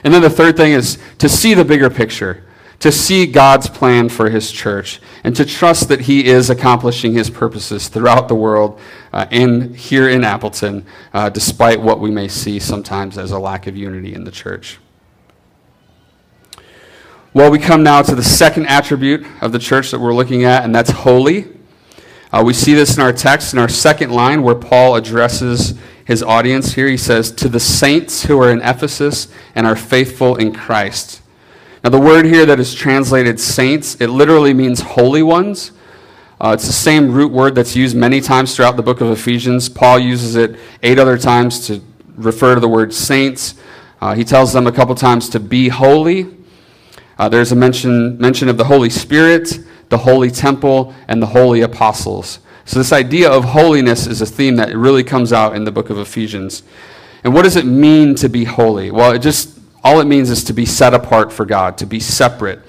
And 0.04 0.14
then 0.14 0.22
the 0.22 0.30
third 0.30 0.58
thing 0.58 0.74
is 0.74 0.98
to 1.18 1.30
see 1.30 1.54
the 1.54 1.66
bigger 1.66 1.90
picture 1.90 2.44
to 2.82 2.92
see 2.92 3.28
God's 3.28 3.70
plan 3.70 4.10
for 4.10 4.30
his 4.30 4.52
church 4.52 5.00
and 5.24 5.36
to 5.36 5.46
trust 5.46 5.88
that 5.90 6.02
he 6.02 6.26
is 6.26 6.50
accomplishing 6.50 7.14
his 7.14 7.30
purposes 7.30 7.88
throughout 7.88 8.28
the 8.28 8.36
world 8.36 8.80
uh, 9.14 9.28
and 9.30 9.76
here 9.76 10.10
in 10.10 10.24
Appleton, 10.24 10.86
uh, 11.14 11.30
despite 11.30 11.80
what 11.80 12.00
we 12.00 12.10
may 12.10 12.28
see 12.28 12.60
sometimes 12.60 13.20
as 13.20 13.32
a 13.32 13.40
lack 13.40 13.68
of 13.68 13.78
unity 13.78 14.16
in 14.16 14.24
the 14.24 14.32
church. 14.32 14.80
Well, 17.34 17.52
we 17.52 17.60
come 17.60 17.84
now 17.84 18.02
to 18.02 18.16
the 18.16 18.24
second 18.24 18.66
attribute 18.66 19.26
of 19.42 19.52
the 19.52 19.60
church 19.60 19.92
that 19.92 20.00
we're 20.00 20.16
looking 20.16 20.44
at, 20.44 20.66
and 20.66 20.74
that's 20.74 20.90
holy. 20.90 21.48
Uh, 22.34 22.42
we 22.46 22.54
see 22.54 22.74
this 22.74 22.96
in 22.96 23.04
our 23.04 23.12
text 23.12 23.54
in 23.54 23.60
our 23.60 23.68
second 23.68 24.12
line 24.12 24.42
where 24.42 24.56
Paul 24.56 24.96
addresses 24.96 25.78
his 26.06 26.24
audience 26.24 26.74
here. 26.74 26.88
He 26.88 26.98
says, 26.98 27.32
To 27.32 27.50
the 27.50 27.60
saints 27.60 28.24
who 28.24 28.42
are 28.42 28.50
in 28.50 28.62
Ephesus 28.62 29.28
and 29.54 29.68
are 29.68 29.76
faithful 29.76 30.38
in 30.38 30.54
Christ. 30.54 31.22
Now, 31.84 31.90
the 31.90 32.00
word 32.00 32.26
here 32.26 32.46
that 32.46 32.60
is 32.60 32.74
translated 32.74 33.40
saints, 33.40 33.96
it 33.96 34.08
literally 34.08 34.54
means 34.54 34.82
holy 34.82 35.24
ones. 35.24 35.72
Uh, 36.40 36.52
it's 36.54 36.68
the 36.68 36.74
same 36.74 37.12
root 37.12 37.32
word 37.32 37.56
that's 37.56 37.76
used 37.76 37.96
many 37.96 38.22
times 38.22 38.56
throughout 38.56 38.76
the 38.76 38.84
book 38.84 39.02
of 39.02 39.10
Ephesians. 39.10 39.68
Paul 39.68 40.00
uses 40.00 40.36
it 40.36 40.58
eight 40.84 41.00
other 41.00 41.18
times 41.18 41.68
to 41.68 41.82
refer 42.16 42.56
to 42.56 42.62
the 42.62 42.68
word 42.68 42.94
saints. 42.94 43.56
Uh, 44.00 44.16
he 44.16 44.24
tells 44.24 44.54
them 44.54 44.68
a 44.68 44.72
couple 44.72 44.96
times 44.96 45.30
to 45.30 45.40
be 45.40 45.70
holy. 45.70 46.28
Uh, 47.18 47.30
there's 47.30 47.52
a 47.52 47.56
mention, 47.56 48.18
mention 48.18 48.50
of 48.50 48.58
the 48.58 48.64
Holy 48.64 48.90
Spirit, 48.90 49.60
the 49.92 50.00
holy 50.00 50.32
temple, 50.32 50.96
and 51.10 51.22
the 51.22 51.28
holy 51.28 51.62
apostles. 51.62 52.40
So, 52.64 52.80
this 52.80 52.94
idea 52.94 53.30
of 53.30 53.44
holiness 53.44 54.08
is 54.08 54.22
a 54.22 54.26
theme 54.26 54.56
that 54.56 54.76
really 54.76 55.04
comes 55.04 55.34
out 55.34 55.54
in 55.54 55.66
the 55.66 55.72
book 55.72 55.90
of 55.90 56.00
Ephesians. 56.00 56.64
And 57.26 57.34
what 57.34 57.44
does 57.44 57.58
it 57.58 57.66
mean 57.66 58.16
to 58.16 58.30
be 58.30 58.46
holy? 58.46 58.90
Well, 58.90 59.12
it 59.12 59.20
just 59.20 59.60
all 59.84 60.00
it 60.00 60.06
means 60.06 60.30
is 60.30 60.46
to 60.46 60.54
be 60.54 60.66
set 60.66 60.94
apart 60.94 61.34
for 61.34 61.46
God, 61.46 61.78
to 61.80 61.86
be 61.86 62.00
separate. 62.00 62.62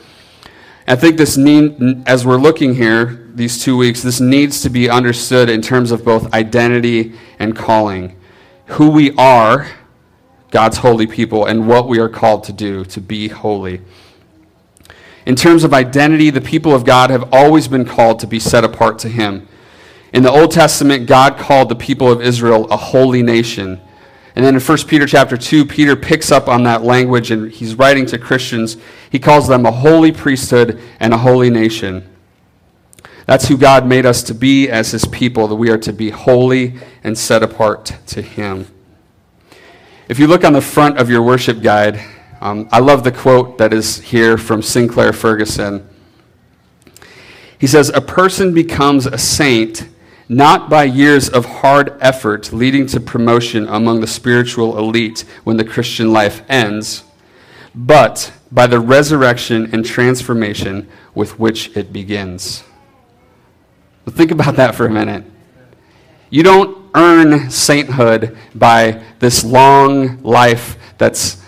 I 0.89 0.97
think 0.97 1.17
this 1.17 1.37
need, 1.37 2.03
as 2.07 2.27
we're 2.27 2.39
looking 2.39 2.75
here 2.75 3.31
these 3.35 3.63
two 3.63 3.77
weeks, 3.77 4.03
this 4.03 4.21
needs 4.21 4.61
to 4.63 4.69
be 4.69 4.91
understood 4.91 5.49
in 5.49 5.63
terms 5.63 5.93
of 5.93 6.05
both 6.05 6.35
identity 6.35 7.13
and 7.39 7.55
calling. 7.55 8.19
Who 8.67 8.91
we 8.91 9.13
are, 9.13 9.71
God's 10.51 10.79
holy 10.79 11.07
people, 11.07 11.47
and 11.47 11.69
what 11.69 11.87
we 11.87 12.01
are 12.01 12.09
called 12.09 12.43
to 12.45 12.53
do, 12.53 12.85
to 12.87 13.01
be 13.01 13.29
holy. 13.29 13.81
In 15.25 15.37
terms 15.37 15.65
of 15.65 15.73
identity, 15.73 16.31
the 16.31 16.41
people 16.41 16.75
of 16.75 16.85
God 16.85 17.11
have 17.11 17.33
always 17.33 17.69
been 17.69 17.85
called 17.85 18.19
to 18.21 18.27
be 18.27 18.41
set 18.41 18.65
apart 18.65 18.99
to 19.01 19.09
Him. 19.09 19.47
In 20.13 20.23
the 20.23 20.31
Old 20.31 20.51
Testament, 20.51 21.07
God 21.07 21.39
called 21.39 21.69
the 21.69 21.77
people 21.77 22.11
of 22.11 22.21
Israel 22.21 22.67
a 22.71 22.77
holy 22.77 23.23
nation. 23.23 23.81
And 24.35 24.45
then 24.45 24.55
in 24.55 24.61
1 24.61 24.79
Peter 24.89 25.07
chapter 25.07 25.37
2, 25.37 25.65
Peter 25.67 25.95
picks 25.95 26.33
up 26.33 26.49
on 26.49 26.63
that 26.65 26.83
language 26.83 27.31
and 27.31 27.51
he's 27.51 27.75
writing 27.75 28.07
to 28.07 28.19
Christians. 28.19 28.77
He 29.11 29.19
calls 29.19 29.47
them 29.47 29.67
a 29.67 29.71
holy 29.71 30.11
priesthood 30.11 30.81
and 31.01 31.13
a 31.13 31.19
holy 31.19 31.51
nation. 31.51 32.09
That's 33.27 33.49
who 33.49 33.57
God 33.57 33.87
made 33.87 34.05
us 34.05 34.23
to 34.25 34.35
be 34.35 34.69
as 34.69 34.91
his 34.91 35.05
people, 35.05 35.49
that 35.49 35.55
we 35.55 35.71
are 35.71 35.79
to 35.79 35.93
be 35.93 36.11
holy 36.11 36.75
and 37.05 37.17
set 37.17 37.43
apart 37.43 37.97
to 38.09 38.23
him. 38.23 38.67
If 40.09 40.19
you 40.19 40.27
look 40.27 40.45
on 40.45 40.53
the 40.53 40.61
front 40.61 40.99
of 40.99 41.09
your 41.09 41.23
worship 41.23 41.63
guide, 41.63 42.01
um, 42.43 42.69
I 42.73 42.81
love 42.81 43.05
the 43.05 43.13
quote 43.13 43.59
that 43.59 43.73
is 43.73 44.01
here 44.01 44.37
from 44.37 44.63
Sinclair 44.63 45.13
Ferguson. 45.13 45.89
He 47.57 47.69
says, 47.69 47.89
A 47.91 48.01
person 48.01 48.53
becomes 48.53 49.07
a 49.07 49.17
saint 49.17 49.89
not 50.29 50.69
by 50.69 50.83
years 50.83 51.29
of 51.29 51.45
hard 51.45 51.97
effort 52.01 52.53
leading 52.53 52.87
to 52.89 52.99
promotion 52.99 53.69
among 53.69 54.01
the 54.01 54.09
spiritual 54.09 54.77
elite 54.77 55.25
when 55.45 55.57
the 55.57 55.65
Christian 55.65 56.13
life 56.13 56.43
ends, 56.49 57.05
but 57.77 58.33
by 58.51 58.67
the 58.67 58.81
resurrection 58.81 59.71
and 59.73 59.87
transformation 59.87 60.89
with 61.15 61.39
which 61.39 61.77
it 61.77 61.93
begins. 61.93 62.65
Think 64.11 64.33
about 64.33 64.57
that 64.57 64.75
for 64.75 64.87
a 64.87 64.91
minute. 64.91 65.25
You 66.29 66.43
don't 66.43 66.91
earn 66.97 67.53
sainthood 67.53 68.37
by 68.53 69.01
this 69.21 69.45
long 69.45 70.21
life 70.25 70.77
that's 70.99 71.42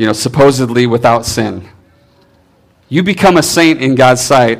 you 0.00 0.06
know 0.06 0.14
supposedly 0.14 0.86
without 0.86 1.26
sin. 1.26 1.68
You 2.88 3.02
become 3.02 3.36
a 3.36 3.42
saint 3.42 3.82
in 3.82 3.94
God's 3.94 4.22
sight 4.22 4.58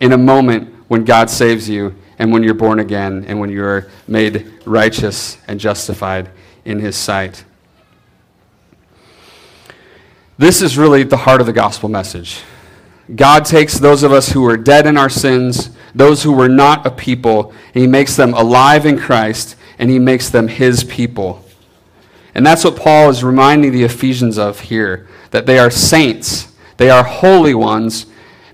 in 0.00 0.12
a 0.12 0.18
moment 0.18 0.68
when 0.88 1.02
God 1.04 1.30
saves 1.30 1.66
you 1.66 1.94
and 2.18 2.30
when 2.30 2.42
you're 2.42 2.52
born 2.52 2.78
again 2.78 3.24
and 3.26 3.40
when 3.40 3.48
you 3.48 3.64
are 3.64 3.90
made 4.06 4.52
righteous 4.66 5.38
and 5.48 5.58
justified 5.58 6.28
in 6.66 6.78
his 6.78 6.94
sight. 6.94 7.42
This 10.36 10.60
is 10.60 10.76
really 10.76 11.04
the 11.04 11.16
heart 11.16 11.40
of 11.40 11.46
the 11.46 11.54
gospel 11.54 11.88
message. 11.88 12.42
God 13.16 13.46
takes 13.46 13.78
those 13.78 14.02
of 14.02 14.12
us 14.12 14.32
who 14.32 14.44
are 14.44 14.58
dead 14.58 14.86
in 14.86 14.98
our 14.98 15.08
sins, 15.08 15.70
those 15.94 16.22
who 16.22 16.32
were 16.32 16.50
not 16.50 16.84
a 16.84 16.90
people, 16.90 17.54
and 17.74 17.80
he 17.80 17.86
makes 17.86 18.14
them 18.14 18.34
alive 18.34 18.84
in 18.84 18.98
Christ, 18.98 19.56
and 19.78 19.88
he 19.88 19.98
makes 19.98 20.28
them 20.28 20.48
his 20.48 20.84
people. 20.84 21.42
And 22.34 22.46
that's 22.46 22.64
what 22.64 22.76
Paul 22.76 23.10
is 23.10 23.22
reminding 23.22 23.72
the 23.72 23.84
Ephesians 23.84 24.38
of 24.38 24.60
here 24.60 25.06
that 25.30 25.46
they 25.46 25.58
are 25.58 25.70
saints, 25.70 26.52
they 26.76 26.90
are 26.90 27.04
holy 27.04 27.54
ones, 27.54 28.06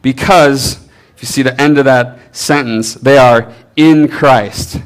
because 0.02 0.88
if 1.14 1.22
you 1.22 1.26
see 1.26 1.42
the 1.42 1.60
end 1.60 1.78
of 1.78 1.84
that 1.84 2.36
sentence, 2.36 2.94
they 2.94 3.18
are 3.18 3.52
in 3.76 4.08
Christ. 4.08 4.80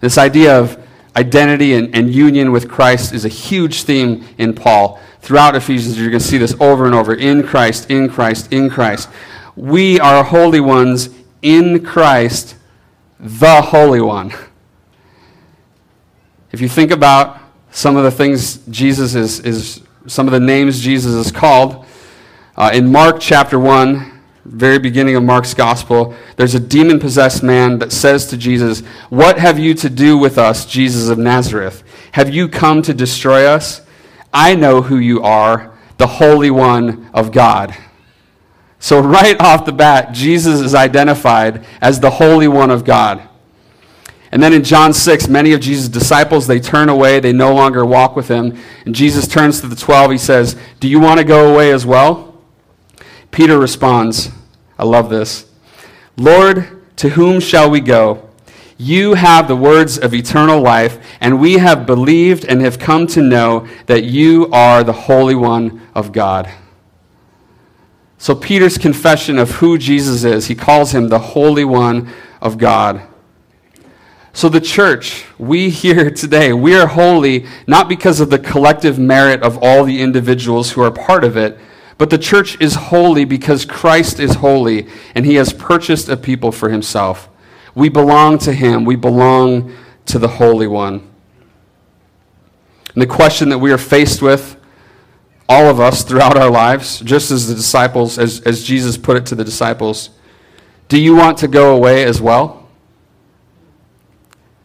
This 0.00 0.18
idea 0.18 0.58
of 0.58 0.82
identity 1.16 1.74
and, 1.74 1.94
and 1.94 2.14
union 2.14 2.52
with 2.52 2.68
Christ 2.68 3.12
is 3.12 3.24
a 3.24 3.28
huge 3.28 3.82
theme 3.84 4.24
in 4.38 4.54
Paul. 4.54 5.00
Throughout 5.20 5.54
Ephesians, 5.54 5.98
you're 5.98 6.10
going 6.10 6.20
to 6.20 6.26
see 6.26 6.38
this 6.38 6.54
over 6.60 6.86
and 6.86 6.94
over 6.94 7.14
in 7.14 7.42
Christ, 7.42 7.90
in 7.90 8.08
Christ, 8.08 8.52
in 8.52 8.68
Christ. 8.68 9.08
We 9.56 10.00
are 10.00 10.24
holy 10.24 10.60
ones 10.60 11.10
in 11.40 11.84
Christ, 11.84 12.56
the 13.18 13.62
Holy 13.62 14.00
One. 14.00 14.32
If 16.52 16.60
you 16.60 16.68
think 16.68 16.90
about 16.90 17.40
some 17.74 17.96
of 17.96 18.04
the 18.04 18.10
things 18.10 18.58
Jesus 18.68 19.16
is, 19.16 19.40
is 19.40 19.82
some 20.06 20.28
of 20.28 20.32
the 20.32 20.38
names 20.38 20.80
Jesus 20.80 21.12
is 21.12 21.32
called, 21.32 21.84
uh, 22.56 22.70
in 22.72 22.90
Mark 22.90 23.16
chapter 23.18 23.58
1, 23.58 24.12
very 24.44 24.78
beginning 24.78 25.16
of 25.16 25.24
Mark's 25.24 25.54
gospel, 25.54 26.14
there's 26.36 26.54
a 26.54 26.60
demon 26.60 27.00
possessed 27.00 27.42
man 27.42 27.80
that 27.80 27.90
says 27.90 28.26
to 28.26 28.36
Jesus, 28.36 28.82
What 29.10 29.40
have 29.40 29.58
you 29.58 29.74
to 29.74 29.90
do 29.90 30.16
with 30.16 30.38
us, 30.38 30.64
Jesus 30.66 31.08
of 31.08 31.18
Nazareth? 31.18 31.82
Have 32.12 32.32
you 32.32 32.48
come 32.48 32.80
to 32.82 32.94
destroy 32.94 33.44
us? 33.44 33.82
I 34.32 34.54
know 34.54 34.80
who 34.80 34.98
you 34.98 35.22
are, 35.22 35.76
the 35.96 36.06
Holy 36.06 36.52
One 36.52 37.10
of 37.12 37.32
God. 37.32 37.76
So, 38.78 39.00
right 39.00 39.40
off 39.40 39.64
the 39.64 39.72
bat, 39.72 40.12
Jesus 40.12 40.60
is 40.60 40.76
identified 40.76 41.66
as 41.80 41.98
the 41.98 42.10
Holy 42.10 42.46
One 42.46 42.70
of 42.70 42.84
God. 42.84 43.28
And 44.34 44.42
then 44.42 44.52
in 44.52 44.64
John 44.64 44.92
6, 44.92 45.28
many 45.28 45.52
of 45.52 45.60
Jesus' 45.60 45.88
disciples, 45.88 46.48
they 46.48 46.58
turn 46.58 46.88
away. 46.88 47.20
They 47.20 47.32
no 47.32 47.54
longer 47.54 47.86
walk 47.86 48.16
with 48.16 48.26
him. 48.26 48.58
And 48.84 48.92
Jesus 48.92 49.28
turns 49.28 49.60
to 49.60 49.68
the 49.68 49.76
12. 49.76 50.10
He 50.10 50.18
says, 50.18 50.56
Do 50.80 50.88
you 50.88 50.98
want 50.98 51.20
to 51.20 51.24
go 51.24 51.54
away 51.54 51.70
as 51.70 51.86
well? 51.86 52.36
Peter 53.30 53.56
responds, 53.56 54.32
I 54.76 54.86
love 54.86 55.08
this. 55.08 55.46
Lord, 56.16 56.82
to 56.96 57.10
whom 57.10 57.38
shall 57.38 57.70
we 57.70 57.78
go? 57.78 58.28
You 58.76 59.14
have 59.14 59.46
the 59.46 59.54
words 59.54 59.98
of 59.98 60.12
eternal 60.12 60.60
life, 60.60 60.98
and 61.20 61.40
we 61.40 61.58
have 61.58 61.86
believed 61.86 62.44
and 62.44 62.60
have 62.60 62.80
come 62.80 63.06
to 63.08 63.22
know 63.22 63.68
that 63.86 64.02
you 64.02 64.50
are 64.50 64.82
the 64.82 64.92
Holy 64.92 65.36
One 65.36 65.80
of 65.94 66.10
God. 66.10 66.52
So, 68.18 68.34
Peter's 68.34 68.78
confession 68.78 69.38
of 69.38 69.52
who 69.52 69.78
Jesus 69.78 70.24
is, 70.24 70.46
he 70.46 70.56
calls 70.56 70.92
him 70.92 71.06
the 71.06 71.20
Holy 71.20 71.64
One 71.64 72.12
of 72.40 72.58
God. 72.58 73.00
So, 74.34 74.50
the 74.50 74.60
church, 74.60 75.24
we 75.38 75.70
here 75.70 76.10
today, 76.10 76.52
we 76.52 76.74
are 76.74 76.86
holy 76.86 77.46
not 77.66 77.88
because 77.88 78.20
of 78.20 78.28
the 78.28 78.38
collective 78.38 78.98
merit 78.98 79.42
of 79.42 79.58
all 79.62 79.84
the 79.84 80.02
individuals 80.02 80.72
who 80.72 80.82
are 80.82 80.90
part 80.90 81.24
of 81.24 81.36
it 81.36 81.58
but 81.96 82.10
the 82.10 82.18
church 82.18 82.60
is 82.60 82.74
holy 82.74 83.24
because 83.24 83.64
Christ 83.64 84.18
is 84.18 84.36
holy 84.36 84.88
and 85.14 85.24
he 85.24 85.36
has 85.36 85.52
purchased 85.52 86.08
a 86.08 86.16
people 86.16 86.50
for 86.50 86.68
himself. 86.68 87.28
We 87.74 87.88
belong 87.88 88.38
to 88.38 88.52
him, 88.52 88.84
we 88.84 88.96
belong 88.96 89.74
to 90.06 90.18
the 90.18 90.28
Holy 90.28 90.66
One. 90.66 91.08
And 92.94 93.02
the 93.02 93.06
question 93.06 93.48
that 93.48 93.58
we 93.58 93.72
are 93.72 93.78
faced 93.78 94.22
with, 94.22 94.60
all 95.48 95.66
of 95.66 95.78
us 95.78 96.02
throughout 96.04 96.36
our 96.36 96.50
lives, 96.50 97.00
just 97.00 97.30
as 97.30 97.48
the 97.48 97.54
disciples, 97.54 98.18
as, 98.18 98.40
as 98.42 98.64
Jesus 98.64 98.96
put 98.96 99.16
it 99.16 99.26
to 99.26 99.34
the 99.34 99.44
disciples, 99.44 100.10
do 100.88 101.00
you 101.00 101.14
want 101.14 101.38
to 101.38 101.48
go 101.48 101.74
away 101.74 102.04
as 102.04 102.20
well? 102.20 102.63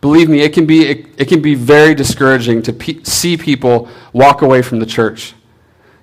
Believe 0.01 0.29
me, 0.29 0.41
it 0.41 0.53
can 0.53 0.65
be, 0.65 0.87
it, 0.87 1.07
it 1.17 1.25
can 1.27 1.41
be 1.41 1.55
very 1.55 1.93
discouraging 1.93 2.61
to 2.63 2.73
pe- 2.73 3.03
see 3.03 3.35
people 3.35 3.89
walk 4.13 4.41
away 4.41 4.61
from 4.61 4.79
the 4.79 4.85
church 4.85 5.33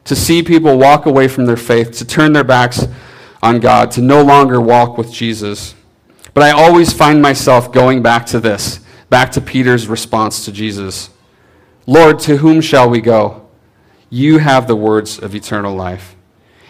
to 0.07 0.15
see 0.15 0.43
people 0.43 0.79
walk 0.79 1.07
away 1.07 1.29
from 1.29 1.47
their 1.47 1.57
faith, 1.57 1.91
to 1.99 2.05
turn 2.05 2.33
their 2.33 2.45
backs 2.45 2.87
on 3.43 3.61
God, 3.61 3.91
to 3.93 4.01
no 4.01 4.23
longer 4.23 4.61
walk 4.61 4.97
with 4.97 5.13
Jesus. 5.13 5.75
But 6.33 6.45
I 6.45 6.53
always 6.53 6.93
find 6.93 7.21
myself 7.21 7.73
going 7.73 8.03
back 8.03 8.25
to 8.27 8.41
this, 8.41 8.81
back 9.11 9.33
to 9.33 9.41
Peter's 9.41 9.89
response 9.89 10.45
to 10.47 10.53
Jesus 10.53 11.11
Lord, 11.89 12.19
to 12.21 12.39
whom 12.39 12.61
shall 12.61 12.91
we 12.91 13.01
go? 13.01 13.47
You 14.11 14.39
have 14.39 14.67
the 14.67 14.75
words 14.75 15.21
of 15.21 15.37
eternal 15.37 15.73
life. 15.73 16.17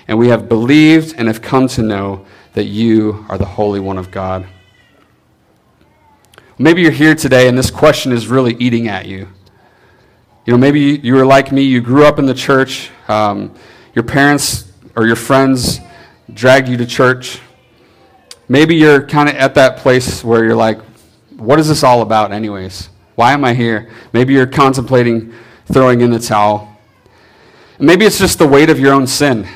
And 0.06 0.18
we 0.18 0.28
have 0.28 0.46
believed 0.46 1.14
and 1.16 1.26
have 1.26 1.40
come 1.40 1.68
to 1.68 1.82
know 1.82 2.26
that 2.52 2.64
you 2.64 3.24
are 3.30 3.38
the 3.38 3.46
Holy 3.46 3.80
One 3.80 3.96
of 3.96 4.10
God. 4.10 4.46
Maybe 6.58 6.80
you're 6.80 6.90
here 6.90 7.14
today 7.14 7.48
and 7.48 7.58
this 7.58 7.70
question 7.70 8.12
is 8.12 8.28
really 8.28 8.54
eating 8.54 8.88
at 8.88 9.04
you. 9.04 9.28
You 10.46 10.52
know, 10.52 10.56
maybe 10.56 10.80
you 10.80 11.14
were 11.14 11.26
like 11.26 11.52
me, 11.52 11.62
you 11.62 11.82
grew 11.82 12.06
up 12.06 12.18
in 12.18 12.24
the 12.24 12.32
church, 12.32 12.90
um, 13.08 13.54
your 13.94 14.04
parents 14.04 14.72
or 14.94 15.06
your 15.06 15.16
friends 15.16 15.80
dragged 16.32 16.68
you 16.68 16.78
to 16.78 16.86
church. 16.86 17.40
Maybe 18.48 18.74
you're 18.74 19.06
kind 19.06 19.28
of 19.28 19.34
at 19.34 19.54
that 19.56 19.76
place 19.76 20.24
where 20.24 20.44
you're 20.44 20.56
like, 20.56 20.80
what 21.36 21.58
is 21.58 21.68
this 21.68 21.82
all 21.82 22.00
about, 22.00 22.32
anyways? 22.32 22.88
Why 23.16 23.32
am 23.32 23.44
I 23.44 23.52
here? 23.52 23.90
Maybe 24.14 24.32
you're 24.32 24.46
contemplating 24.46 25.34
throwing 25.66 26.00
in 26.00 26.10
the 26.10 26.18
towel. 26.18 26.74
Maybe 27.78 28.06
it's 28.06 28.18
just 28.18 28.38
the 28.38 28.46
weight 28.48 28.70
of 28.70 28.80
your 28.80 28.94
own 28.94 29.06
sin. 29.06 29.46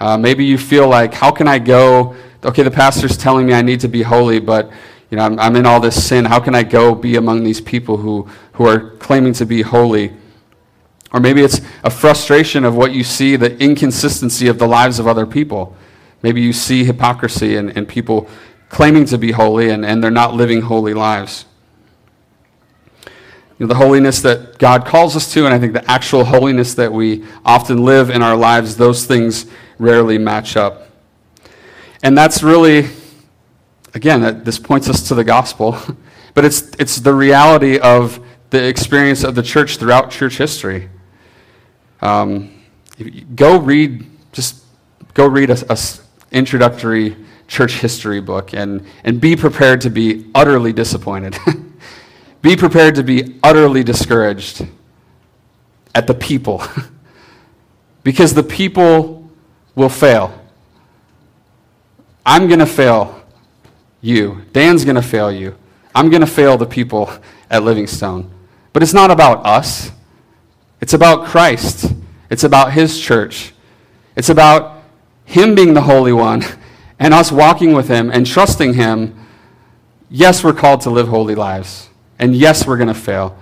Uh, 0.00 0.18
maybe 0.18 0.44
you 0.44 0.58
feel 0.58 0.88
like, 0.88 1.14
how 1.14 1.30
can 1.30 1.46
I 1.46 1.60
go? 1.60 2.16
Okay, 2.42 2.64
the 2.64 2.70
pastor's 2.70 3.16
telling 3.16 3.46
me 3.46 3.52
I 3.52 3.62
need 3.62 3.78
to 3.80 3.88
be 3.88 4.02
holy, 4.02 4.40
but 4.40 4.72
you 5.10 5.16
know, 5.16 5.24
I'm, 5.24 5.38
I'm 5.38 5.56
in 5.56 5.66
all 5.66 5.80
this 5.80 6.06
sin. 6.06 6.24
How 6.24 6.40
can 6.40 6.54
I 6.54 6.62
go 6.62 6.94
be 6.94 7.16
among 7.16 7.44
these 7.44 7.60
people 7.60 7.96
who, 7.96 8.28
who 8.52 8.66
are 8.66 8.90
claiming 8.96 9.32
to 9.34 9.46
be 9.46 9.62
holy? 9.62 10.12
Or 11.12 11.20
maybe 11.20 11.42
it's 11.42 11.60
a 11.82 11.90
frustration 11.90 12.64
of 12.64 12.76
what 12.76 12.92
you 12.92 13.02
see, 13.02 13.36
the 13.36 13.56
inconsistency 13.58 14.48
of 14.48 14.58
the 14.58 14.66
lives 14.66 14.98
of 14.98 15.06
other 15.06 15.24
people. 15.24 15.74
Maybe 16.22 16.42
you 16.42 16.52
see 16.52 16.84
hypocrisy 16.84 17.56
and, 17.56 17.74
and 17.76 17.88
people 17.88 18.28
claiming 18.68 19.06
to 19.06 19.16
be 19.16 19.32
holy 19.32 19.70
and, 19.70 19.86
and 19.86 20.04
they're 20.04 20.10
not 20.10 20.34
living 20.34 20.62
holy 20.62 20.92
lives. 20.92 21.46
You 23.58 23.66
know, 23.66 23.68
the 23.68 23.76
holiness 23.76 24.20
that 24.20 24.58
God 24.58 24.84
calls 24.84 25.16
us 25.16 25.32
to, 25.32 25.46
and 25.46 25.54
I 25.54 25.58
think 25.58 25.72
the 25.72 25.90
actual 25.90 26.24
holiness 26.24 26.74
that 26.74 26.92
we 26.92 27.24
often 27.44 27.84
live 27.84 28.10
in 28.10 28.22
our 28.22 28.36
lives, 28.36 28.76
those 28.76 29.06
things 29.06 29.46
rarely 29.78 30.18
match 30.18 30.56
up. 30.56 30.88
And 32.02 32.16
that's 32.16 32.42
really, 32.42 32.88
again, 33.94 34.44
this 34.44 34.58
points 34.58 34.88
us 34.88 35.06
to 35.08 35.14
the 35.14 35.24
gospel, 35.24 35.78
but 36.34 36.44
it's, 36.44 36.62
it's 36.78 36.96
the 36.96 37.14
reality 37.14 37.78
of 37.78 38.24
the 38.50 38.66
experience 38.66 39.24
of 39.24 39.34
the 39.34 39.42
church 39.42 39.76
throughout 39.76 40.10
church 40.10 40.38
history. 40.38 40.88
Um, 42.00 42.62
go 43.34 43.58
read, 43.58 44.06
just 44.32 44.64
go 45.14 45.26
read 45.26 45.50
a, 45.50 45.72
a 45.72 45.78
introductory 46.30 47.16
church 47.46 47.74
history 47.74 48.20
book 48.20 48.52
and, 48.52 48.84
and 49.04 49.20
be 49.20 49.34
prepared 49.34 49.80
to 49.80 49.90
be 49.90 50.30
utterly 50.34 50.72
disappointed. 50.72 51.36
be 52.42 52.56
prepared 52.56 52.94
to 52.94 53.02
be 53.02 53.38
utterly 53.42 53.82
discouraged 53.82 54.66
at 55.94 56.06
the 56.06 56.14
people. 56.14 56.62
because 58.02 58.34
the 58.34 58.42
people 58.42 59.30
will 59.74 59.88
fail. 59.88 60.32
I'm 62.24 62.46
going 62.46 62.60
to 62.60 62.66
fail 62.66 63.17
you. 64.00 64.42
Dan's 64.52 64.84
going 64.84 64.96
to 64.96 65.02
fail 65.02 65.30
you. 65.30 65.56
I'm 65.94 66.10
going 66.10 66.20
to 66.20 66.26
fail 66.26 66.56
the 66.56 66.66
people 66.66 67.10
at 67.50 67.62
Livingstone. 67.62 68.30
But 68.72 68.82
it's 68.82 68.94
not 68.94 69.10
about 69.10 69.44
us. 69.44 69.90
It's 70.80 70.92
about 70.92 71.26
Christ. 71.26 71.92
It's 72.30 72.44
about 72.44 72.72
His 72.72 73.00
church. 73.00 73.52
It's 74.14 74.28
about 74.28 74.82
Him 75.24 75.54
being 75.54 75.74
the 75.74 75.82
Holy 75.82 76.12
One 76.12 76.44
and 76.98 77.14
us 77.14 77.32
walking 77.32 77.72
with 77.72 77.88
Him 77.88 78.10
and 78.10 78.26
trusting 78.26 78.74
Him. 78.74 79.26
Yes, 80.10 80.44
we're 80.44 80.52
called 80.52 80.82
to 80.82 80.90
live 80.90 81.08
holy 81.08 81.34
lives. 81.34 81.88
And 82.18 82.34
yes, 82.34 82.66
we're 82.66 82.76
going 82.76 82.88
to 82.88 82.94
fail. 82.94 83.36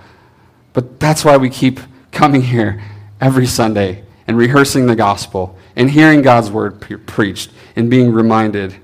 But 0.73 0.99
that's 0.99 1.23
why 1.25 1.37
we 1.37 1.49
keep 1.49 1.79
coming 2.11 2.41
here 2.41 2.83
every 3.19 3.45
Sunday 3.45 4.03
and 4.27 4.37
rehearsing 4.37 4.85
the 4.85 4.95
gospel 4.95 5.57
and 5.75 5.89
hearing 5.89 6.21
God's 6.21 6.51
word 6.51 6.81
pre- 6.81 6.97
preached 6.97 7.51
and 7.75 7.89
being 7.89 8.11
reminded 8.11 8.75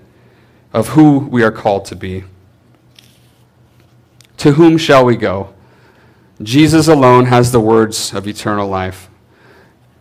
of 0.73 0.89
who 0.89 1.19
we 1.19 1.43
are 1.43 1.51
called 1.51 1.85
to 1.85 1.95
be. 1.95 2.23
To 4.37 4.53
whom 4.53 4.77
shall 4.77 5.05
we 5.05 5.15
go? 5.15 5.53
Jesus 6.41 6.87
alone 6.87 7.25
has 7.27 7.51
the 7.51 7.59
words 7.59 8.13
of 8.13 8.27
eternal 8.27 8.67
life. 8.67 9.09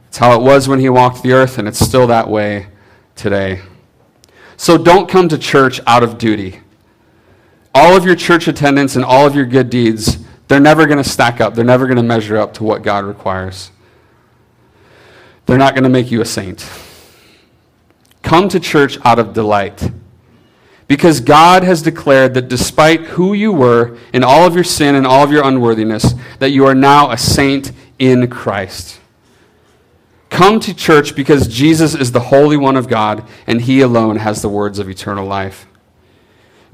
It's 0.09 0.19
how 0.19 0.39
it 0.39 0.43
was 0.43 0.67
when 0.67 0.81
he 0.81 0.89
walked 0.89 1.23
the 1.23 1.33
earth, 1.33 1.59
and 1.59 1.69
it's 1.69 1.79
still 1.79 2.07
that 2.07 2.29
way 2.29 2.69
today. 3.15 3.61
So 4.57 4.79
don't 4.79 5.09
come 5.09 5.29
to 5.29 5.39
church 5.39 5.81
out 5.87 6.03
of 6.03 6.19
duty. 6.19 6.61
All 7.75 7.97
of 7.97 8.05
your 8.05 8.17
church 8.17 8.49
attendance 8.49 8.97
and 8.97 9.05
all 9.05 9.27
of 9.27 9.35
your 9.35 9.47
good 9.47 9.71
deeds, 9.71 10.19
they're 10.49 10.61
never 10.61 10.87
going 10.87 11.03
to 11.03 11.09
stack 11.09 11.41
up. 11.41 11.55
They're 11.55 11.65
never 11.65 11.87
going 11.87 11.97
to 11.97 12.03
measure 12.03 12.37
up 12.37 12.55
to 12.55 12.65
what 12.65 12.83
God 12.83 13.05
requires. 13.05 13.71
They're 15.47 15.59
not 15.59 15.75
going 15.75 15.85
to 15.85 15.91
make 15.91 16.11
you 16.11 16.21
a 16.21 16.27
saint. 16.27 16.69
Come 18.23 18.49
to 18.51 18.61
church 18.61 18.99
out 19.05 19.19
of 19.19 19.33
delight. 19.33 19.91
Because 20.93 21.21
God 21.21 21.65
has 21.65 21.81
declared 21.81 22.35
that 22.35 22.49
despite 22.49 23.01
who 23.01 23.33
you 23.33 23.51
were 23.51 23.97
in 24.13 24.23
all 24.23 24.47
of 24.47 24.55
your 24.55 24.63
sin 24.63 24.95
and 24.95 25.07
all 25.07 25.25
of 25.25 25.33
your 25.33 25.43
unworthiness, 25.43 26.13
that 26.39 26.51
you 26.51 26.67
are 26.67 26.75
now 26.75 27.11
a 27.11 27.17
saint 27.17 27.73
in 27.99 28.29
Christ. 28.29 29.01
Come 30.29 30.61
to 30.61 30.75
church 30.75 31.17
because 31.17 31.49
Jesus 31.49 31.95
is 31.95 32.13
the 32.13 32.21
Holy 32.21 32.59
One 32.59 32.77
of 32.77 32.89
God 32.89 33.27
and 33.47 33.63
He 33.63 33.81
alone 33.81 34.17
has 34.17 34.43
the 34.43 34.51
words 34.51 34.79
of 34.79 34.91
eternal 34.91 35.27
life. 35.27 35.67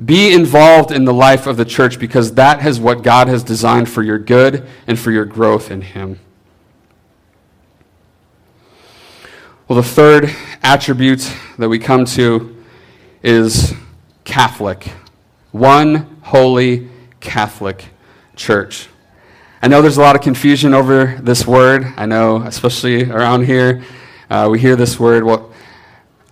Be 0.05 0.33
involved 0.33 0.91
in 0.91 1.05
the 1.05 1.15
life 1.15 1.47
of 1.47 1.57
the 1.57 1.65
church 1.65 2.01
because 2.01 2.35
that 2.35 2.67
is 2.67 2.81
what 2.81 3.05
God 3.05 3.29
has 3.29 3.45
designed 3.45 3.89
for 3.89 4.03
your 4.03 4.19
good 4.19 4.67
and 4.89 4.99
for 4.99 5.13
your 5.13 5.27
growth 5.27 5.71
in 5.71 5.83
Him. 5.83 6.19
Well, 9.69 9.77
the 9.77 9.89
third 9.89 10.35
attribute 10.65 11.33
that 11.57 11.69
we 11.69 11.79
come 11.79 12.05
to 12.07 12.57
is 13.23 13.77
Catholic. 14.39 14.93
One 15.51 16.21
holy 16.23 16.89
Catholic 17.19 17.87
church. 18.37 18.87
I 19.61 19.67
know 19.67 19.83
there's 19.83 19.97
a 19.97 20.01
lot 20.01 20.15
of 20.15 20.23
confusion 20.23 20.75
over 20.75 21.19
this 21.21 21.45
word. 21.45 21.93
I 21.97 22.07
know, 22.07 22.37
especially 22.43 23.11
around 23.11 23.47
here, 23.47 23.83
uh, 24.31 24.47
we 24.49 24.61
hear 24.61 24.77
this 24.77 25.01
word. 25.01 25.25
Well, 25.25 25.53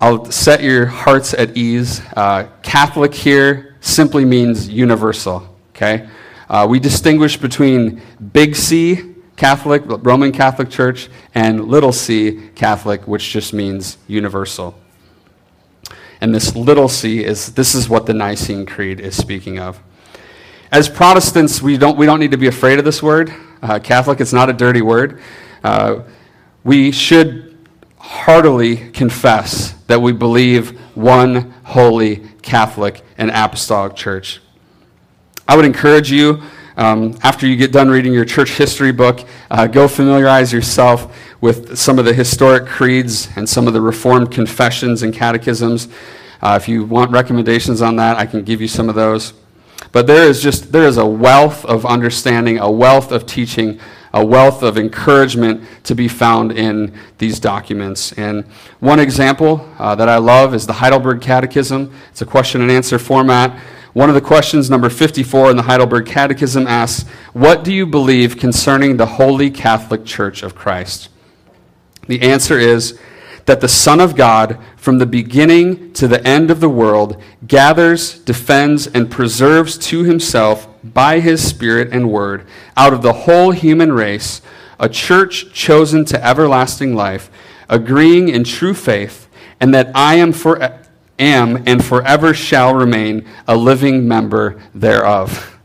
I'll 0.00 0.30
set 0.30 0.62
your 0.62 0.86
hearts 0.86 1.34
at 1.34 1.56
ease. 1.56 2.00
Uh, 2.16 2.46
Catholic 2.62 3.12
here 3.12 3.74
simply 3.80 4.24
means 4.24 4.68
universal, 4.68 5.56
okay? 5.70 6.08
Uh, 6.48 6.64
we 6.70 6.78
distinguish 6.78 7.36
between 7.36 8.00
big 8.32 8.54
C 8.54 9.16
Catholic, 9.34 9.82
Roman 9.84 10.30
Catholic 10.30 10.70
Church, 10.70 11.08
and 11.34 11.64
little 11.64 11.92
c 11.92 12.50
Catholic, 12.54 13.08
which 13.08 13.32
just 13.32 13.52
means 13.52 13.98
universal. 14.06 14.76
And 16.20 16.34
this 16.34 16.56
little 16.56 16.88
c 16.88 17.24
is 17.24 17.52
this 17.54 17.74
is 17.74 17.88
what 17.88 18.06
the 18.06 18.14
Nicene 18.14 18.66
Creed 18.66 19.00
is 19.00 19.16
speaking 19.16 19.58
of. 19.58 19.80
As 20.72 20.88
Protestants, 20.88 21.62
we 21.62 21.76
don't, 21.76 21.96
we 21.96 22.06
don't 22.06 22.18
need 22.18 22.32
to 22.32 22.36
be 22.36 22.48
afraid 22.48 22.78
of 22.78 22.84
this 22.84 23.02
word. 23.02 23.32
Uh, 23.62 23.78
Catholic, 23.78 24.20
it's 24.20 24.32
not 24.32 24.50
a 24.50 24.52
dirty 24.52 24.82
word. 24.82 25.20
Uh, 25.62 26.02
we 26.64 26.90
should 26.90 27.56
heartily 27.98 28.90
confess 28.90 29.72
that 29.86 30.00
we 30.00 30.12
believe 30.12 30.78
one 30.96 31.52
holy 31.64 32.16
Catholic 32.42 33.02
and 33.18 33.30
apostolic 33.30 33.94
church. 33.94 34.40
I 35.46 35.56
would 35.56 35.64
encourage 35.64 36.10
you 36.10 36.42
um, 36.76 37.16
after 37.22 37.46
you 37.46 37.56
get 37.56 37.72
done 37.72 37.88
reading 37.88 38.12
your 38.12 38.24
church 38.24 38.50
history 38.50 38.92
book, 38.92 39.26
uh, 39.50 39.66
go 39.66 39.88
familiarize 39.88 40.52
yourself 40.52 41.16
with 41.40 41.76
some 41.76 41.98
of 41.98 42.04
the 42.04 42.14
historic 42.14 42.66
creeds 42.66 43.28
and 43.36 43.48
some 43.48 43.66
of 43.66 43.72
the 43.72 43.80
Reformed 43.80 44.30
confessions 44.30 45.02
and 45.02 45.12
catechisms. 45.12 45.88
Uh, 46.40 46.58
if 46.60 46.68
you 46.68 46.84
want 46.84 47.10
recommendations 47.10 47.82
on 47.82 47.96
that, 47.96 48.16
I 48.16 48.26
can 48.26 48.42
give 48.42 48.60
you 48.60 48.68
some 48.68 48.88
of 48.88 48.94
those. 48.94 49.32
But 49.92 50.06
there 50.06 50.24
is 50.24 50.42
just 50.42 50.72
there 50.72 50.86
is 50.86 50.96
a 50.96 51.06
wealth 51.06 51.64
of 51.64 51.86
understanding, 51.86 52.58
a 52.58 52.70
wealth 52.70 53.12
of 53.12 53.26
teaching, 53.26 53.80
a 54.12 54.24
wealth 54.24 54.62
of 54.62 54.78
encouragement 54.78 55.62
to 55.84 55.94
be 55.94 56.08
found 56.08 56.52
in 56.52 56.98
these 57.18 57.38
documents. 57.38 58.12
And 58.12 58.44
one 58.80 58.98
example 58.98 59.68
uh, 59.78 59.94
that 59.94 60.08
I 60.08 60.16
love 60.16 60.54
is 60.54 60.66
the 60.66 60.74
Heidelberg 60.74 61.20
Catechism. 61.20 61.92
It's 62.10 62.22
a 62.22 62.26
question 62.26 62.62
and 62.62 62.70
answer 62.70 62.98
format. 62.98 63.58
One 63.92 64.10
of 64.10 64.14
the 64.14 64.20
questions, 64.20 64.68
number 64.68 64.90
54 64.90 65.52
in 65.52 65.56
the 65.56 65.62
Heidelberg 65.62 66.04
Catechism, 66.04 66.66
asks, 66.66 67.08
What 67.32 67.64
do 67.64 67.72
you 67.72 67.86
believe 67.86 68.38
concerning 68.38 68.98
the 68.98 69.06
Holy 69.06 69.50
Catholic 69.50 70.04
Church 70.04 70.42
of 70.42 70.54
Christ? 70.54 71.08
The 72.06 72.22
answer 72.22 72.58
is 72.58 72.98
that 73.46 73.60
the 73.60 73.68
Son 73.68 74.00
of 74.00 74.16
God, 74.16 74.58
from 74.76 74.98
the 74.98 75.06
beginning 75.06 75.92
to 75.94 76.08
the 76.08 76.24
end 76.26 76.50
of 76.50 76.60
the 76.60 76.68
world, 76.68 77.22
gathers, 77.46 78.18
defends, 78.20 78.86
and 78.86 79.10
preserves 79.10 79.78
to 79.78 80.02
himself, 80.02 80.68
by 80.82 81.20
his 81.20 81.46
Spirit 81.46 81.92
and 81.92 82.10
Word, 82.10 82.46
out 82.76 82.92
of 82.92 83.02
the 83.02 83.12
whole 83.12 83.52
human 83.52 83.92
race, 83.92 84.42
a 84.78 84.88
church 84.88 85.52
chosen 85.52 86.04
to 86.06 86.24
everlasting 86.24 86.94
life, 86.94 87.30
agreeing 87.68 88.28
in 88.28 88.44
true 88.44 88.74
faith, 88.74 89.28
and 89.60 89.72
that 89.74 89.90
I 89.94 90.16
am 90.16 90.32
for 90.32 90.80
am 91.18 91.62
and 91.66 91.82
forever 91.84 92.34
shall 92.34 92.74
remain 92.74 93.26
a 93.48 93.56
living 93.56 94.06
member 94.06 94.60
thereof. 94.74 95.55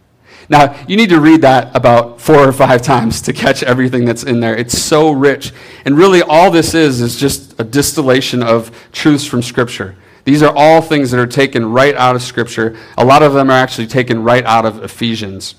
Now, 0.51 0.75
you 0.85 0.97
need 0.97 1.07
to 1.11 1.21
read 1.21 1.43
that 1.43 1.73
about 1.73 2.19
four 2.19 2.45
or 2.45 2.51
five 2.51 2.81
times 2.81 3.21
to 3.21 3.31
catch 3.31 3.63
everything 3.63 4.03
that's 4.03 4.23
in 4.23 4.41
there. 4.41 4.53
It's 4.53 4.77
so 4.77 5.11
rich. 5.11 5.53
And 5.85 5.97
really, 5.97 6.21
all 6.21 6.51
this 6.51 6.73
is 6.73 6.99
is 6.99 7.15
just 7.15 7.57
a 7.57 7.63
distillation 7.63 8.43
of 8.43 8.69
truths 8.91 9.25
from 9.25 9.41
Scripture. 9.41 9.95
These 10.25 10.43
are 10.43 10.53
all 10.53 10.81
things 10.81 11.09
that 11.11 11.21
are 11.21 11.25
taken 11.25 11.71
right 11.71 11.95
out 11.95 12.17
of 12.17 12.21
Scripture. 12.21 12.77
A 12.97 13.05
lot 13.05 13.23
of 13.23 13.31
them 13.31 13.49
are 13.49 13.53
actually 13.53 13.87
taken 13.87 14.23
right 14.23 14.43
out 14.43 14.65
of 14.65 14.83
Ephesians. 14.83 15.55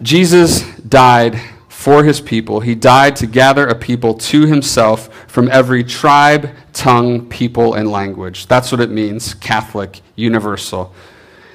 Jesus 0.00 0.62
died 0.78 1.38
for 1.68 2.02
his 2.02 2.22
people. 2.22 2.60
He 2.60 2.74
died 2.74 3.14
to 3.16 3.26
gather 3.26 3.66
a 3.66 3.74
people 3.74 4.14
to 4.14 4.46
himself 4.46 5.14
from 5.28 5.50
every 5.50 5.84
tribe, 5.84 6.48
tongue, 6.72 7.28
people, 7.28 7.74
and 7.74 7.90
language. 7.90 8.46
That's 8.46 8.72
what 8.72 8.80
it 8.80 8.90
means 8.90 9.34
Catholic, 9.34 10.00
universal. 10.16 10.94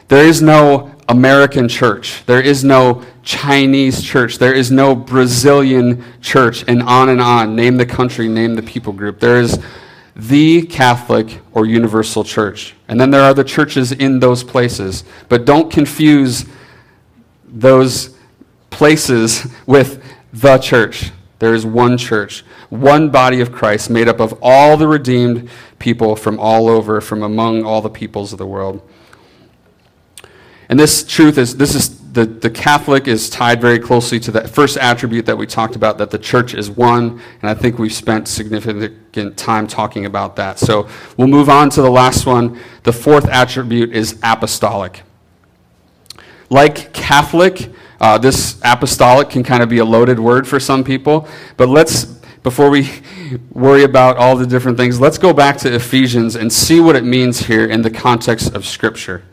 There 0.10 0.26
is 0.26 0.42
no 0.42 0.92
American 1.08 1.70
church. 1.70 2.24
There 2.26 2.42
is 2.42 2.64
no 2.64 3.04
Chinese 3.24 4.02
church. 4.02 4.40
There 4.40 4.54
is 4.54 4.72
no 4.72 4.96
Brazilian 4.96 6.04
church, 6.20 6.66
and 6.68 6.82
on 6.82 7.10
and 7.10 7.22
on. 7.22 7.56
Name 7.56 7.78
the 7.78 7.86
country, 7.86 8.28
name 8.28 8.56
the 8.56 8.64
people 8.64 8.92
group. 8.92 9.20
There 9.20 9.40
is 9.40 9.60
the 10.16 10.64
Catholic 10.64 11.40
or 11.54 11.68
universal 11.68 12.24
church. 12.24 12.76
And 12.88 13.00
then 13.00 13.12
there 13.12 13.22
are 13.22 13.36
the 13.36 13.44
churches 13.44 13.92
in 13.92 14.20
those 14.20 14.44
places. 14.44 15.04
But 15.30 15.46
don't 15.46 15.72
confuse 15.72 16.46
those 17.46 18.16
places 18.72 19.48
with 19.68 20.04
the 20.34 20.58
church. 20.58 21.12
There 21.38 21.54
is 21.54 21.68
one 21.68 21.98
church, 21.98 22.44
one 22.70 23.12
body 23.12 23.42
of 23.42 23.52
Christ 23.52 23.90
made 23.90 24.08
up 24.10 24.20
of 24.20 24.38
all 24.42 24.76
the 24.76 24.88
redeemed 24.88 25.50
people 25.78 26.16
from 26.16 26.40
all 26.40 26.68
over, 26.68 27.00
from 27.00 27.24
among 27.24 27.64
all 27.64 27.82
the 27.82 27.90
peoples 27.90 28.34
of 28.34 28.40
the 28.40 28.48
world. 28.48 28.82
And 30.70 30.80
this 30.80 31.04
truth 31.04 31.40
is, 31.40 31.58
this 31.58 31.74
is, 31.74 32.00
the, 32.14 32.26
the 32.26 32.50
Catholic 32.50 33.08
is 33.08 33.28
tied 33.28 33.60
very 33.60 33.80
closely 33.80 34.20
to 34.22 34.32
that 34.32 34.52
first 34.52 34.78
attribute 34.78 35.26
that 35.26 35.36
we 35.36 35.48
talked 35.48 35.76
about, 35.76 35.98
that 35.98 36.12
the 36.12 36.20
church 36.20 36.54
is 36.54 36.70
one. 36.70 37.20
And 37.42 37.50
I 37.50 37.56
think 37.56 37.80
we've 37.80 37.94
spent 37.94 38.28
significant 38.28 39.36
time 39.36 39.66
talking 39.66 40.06
about 40.06 40.36
that. 40.36 40.60
So 40.60 40.88
we'll 41.18 41.28
move 41.28 41.50
on 41.50 41.72
to 41.72 41.82
the 41.82 41.90
last 41.90 42.28
one. 42.28 42.60
The 42.84 42.94
fourth 42.94 43.28
attribute 43.28 43.94
is 43.94 44.20
apostolic. 44.22 45.02
Like 46.52 46.94
Catholic, 46.94 47.72
uh, 48.00 48.20
this 48.20 48.60
apostolic 48.64 49.30
can 49.30 49.44
kind 49.44 49.64
of 49.64 49.70
be 49.70 49.80
a 49.80 49.86
loaded 49.86 50.20
word 50.20 50.48
for 50.48 50.60
some 50.60 50.84
people. 50.84 51.28
But 51.58 51.68
let's, 51.70 52.06
before 52.44 52.70
we 52.70 52.92
worry 53.52 53.84
about 53.84 54.18
all 54.18 54.36
the 54.36 54.46
different 54.46 54.78
things, 54.78 55.00
let's 55.00 55.18
go 55.18 55.34
back 55.34 55.58
to 55.58 55.74
Ephesians 55.74 56.36
and 56.36 56.54
see 56.54 56.80
what 56.80 56.96
it 56.96 57.04
means 57.04 57.48
here 57.48 57.66
in 57.66 57.82
the 57.82 57.92
context 57.92 58.54
of 58.54 58.68
Scripture. 58.68 59.24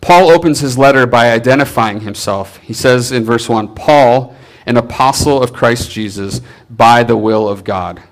Paul 0.00 0.30
opens 0.30 0.60
his 0.60 0.78
letter 0.78 1.06
by 1.06 1.30
identifying 1.30 2.00
himself. 2.00 2.58
He 2.58 2.72
says 2.72 3.12
in 3.12 3.24
verse 3.24 3.48
1 3.48 3.74
Paul, 3.74 4.36
an 4.66 4.76
apostle 4.76 5.42
of 5.42 5.52
Christ 5.52 5.90
Jesus, 5.90 6.40
by 6.68 7.02
the 7.02 7.16
will 7.16 7.48
of 7.48 7.64
God. 7.64 8.02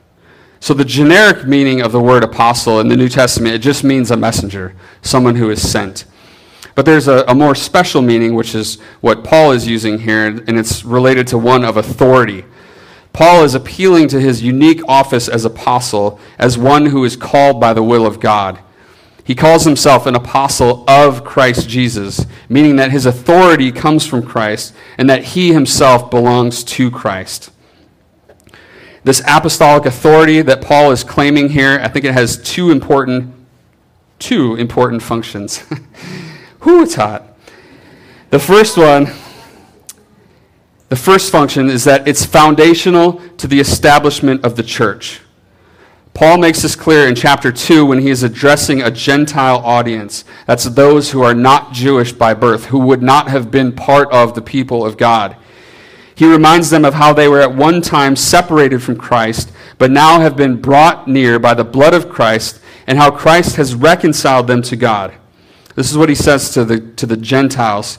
So, 0.60 0.72
the 0.72 0.84
generic 0.84 1.46
meaning 1.46 1.82
of 1.82 1.92
the 1.92 2.00
word 2.00 2.24
apostle 2.24 2.80
in 2.80 2.88
the 2.88 2.96
New 2.96 3.08
Testament, 3.08 3.54
it 3.54 3.58
just 3.58 3.84
means 3.84 4.10
a 4.10 4.16
messenger, 4.16 4.74
someone 5.02 5.36
who 5.36 5.50
is 5.50 5.60
sent. 5.60 6.06
But 6.74 6.86
there's 6.86 7.06
a, 7.06 7.24
a, 7.28 7.34
more 7.34 7.54
special 7.54 8.02
meaning, 8.02 8.34
which 8.34 8.54
is 8.54 8.80
what 9.00 9.22
Paul 9.22 9.52
is 9.52 9.68
using 9.68 9.98
here, 9.98 10.26
and 10.26 10.58
it's 10.58 10.84
related 10.84 11.26
to 11.28 11.38
one 11.38 11.64
of 11.64 11.76
authority. 11.76 12.44
Paul 13.12 13.44
is 13.44 13.54
appealing 13.54 14.08
to 14.08 14.20
his 14.20 14.42
unique 14.42 14.80
office 14.88 15.28
as 15.28 15.44
apostle 15.44 16.18
as 16.38 16.58
one 16.58 16.86
who 16.86 17.04
is 17.04 17.14
called 17.14 17.60
by 17.60 17.72
the 17.72 17.82
will 17.82 18.06
of 18.06 18.18
God. 18.18 18.58
He 19.24 19.34
calls 19.34 19.64
himself 19.64 20.06
an 20.06 20.14
apostle 20.14 20.84
of 20.86 21.24
Christ 21.24 21.68
Jesus, 21.68 22.26
meaning 22.48 22.76
that 22.76 22.90
his 22.90 23.06
authority 23.06 23.72
comes 23.72 24.06
from 24.06 24.22
Christ 24.22 24.74
and 24.98 25.08
that 25.08 25.24
he 25.24 25.52
himself 25.52 26.10
belongs 26.10 26.62
to 26.64 26.90
Christ. 26.90 27.50
This 29.02 29.22
apostolic 29.26 29.86
authority 29.86 30.42
that 30.42 30.60
Paul 30.60 30.90
is 30.90 31.02
claiming 31.04 31.50
here, 31.50 31.80
I 31.82 31.88
think 31.88 32.04
it 32.04 32.12
has 32.12 32.40
two 32.42 32.70
important 32.70 33.34
two 34.18 34.54
important 34.56 35.02
functions. 35.02 35.58
Who 36.60 36.82
it's 36.82 36.94
hot. 36.94 37.36
The 38.30 38.38
first 38.38 38.76
one, 38.76 39.12
the 40.88 40.96
first 40.96 41.30
function 41.30 41.68
is 41.68 41.84
that 41.84 42.08
it's 42.08 42.24
foundational 42.24 43.20
to 43.36 43.46
the 43.46 43.60
establishment 43.60 44.44
of 44.44 44.56
the 44.56 44.62
church. 44.62 45.20
Paul 46.14 46.38
makes 46.38 46.62
this 46.62 46.76
clear 46.76 47.08
in 47.08 47.16
chapter 47.16 47.50
2 47.50 47.84
when 47.84 47.98
he 47.98 48.08
is 48.08 48.22
addressing 48.22 48.80
a 48.80 48.90
Gentile 48.90 49.56
audience. 49.56 50.24
That's 50.46 50.62
those 50.64 51.10
who 51.10 51.22
are 51.22 51.34
not 51.34 51.72
Jewish 51.72 52.12
by 52.12 52.34
birth, 52.34 52.66
who 52.66 52.78
would 52.78 53.02
not 53.02 53.28
have 53.28 53.50
been 53.50 53.72
part 53.72 54.12
of 54.12 54.36
the 54.36 54.40
people 54.40 54.86
of 54.86 54.96
God. 54.96 55.36
He 56.14 56.30
reminds 56.30 56.70
them 56.70 56.84
of 56.84 56.94
how 56.94 57.12
they 57.12 57.26
were 57.26 57.40
at 57.40 57.56
one 57.56 57.82
time 57.82 58.14
separated 58.14 58.80
from 58.80 58.96
Christ, 58.96 59.50
but 59.76 59.90
now 59.90 60.20
have 60.20 60.36
been 60.36 60.60
brought 60.60 61.08
near 61.08 61.40
by 61.40 61.52
the 61.52 61.64
blood 61.64 61.94
of 61.94 62.08
Christ, 62.08 62.60
and 62.86 62.96
how 62.96 63.10
Christ 63.10 63.56
has 63.56 63.74
reconciled 63.74 64.46
them 64.46 64.62
to 64.62 64.76
God. 64.76 65.14
This 65.74 65.90
is 65.90 65.98
what 65.98 66.08
he 66.08 66.14
says 66.14 66.50
to 66.50 66.64
the, 66.64 66.78
to 66.92 67.06
the 67.06 67.16
Gentiles 67.16 67.98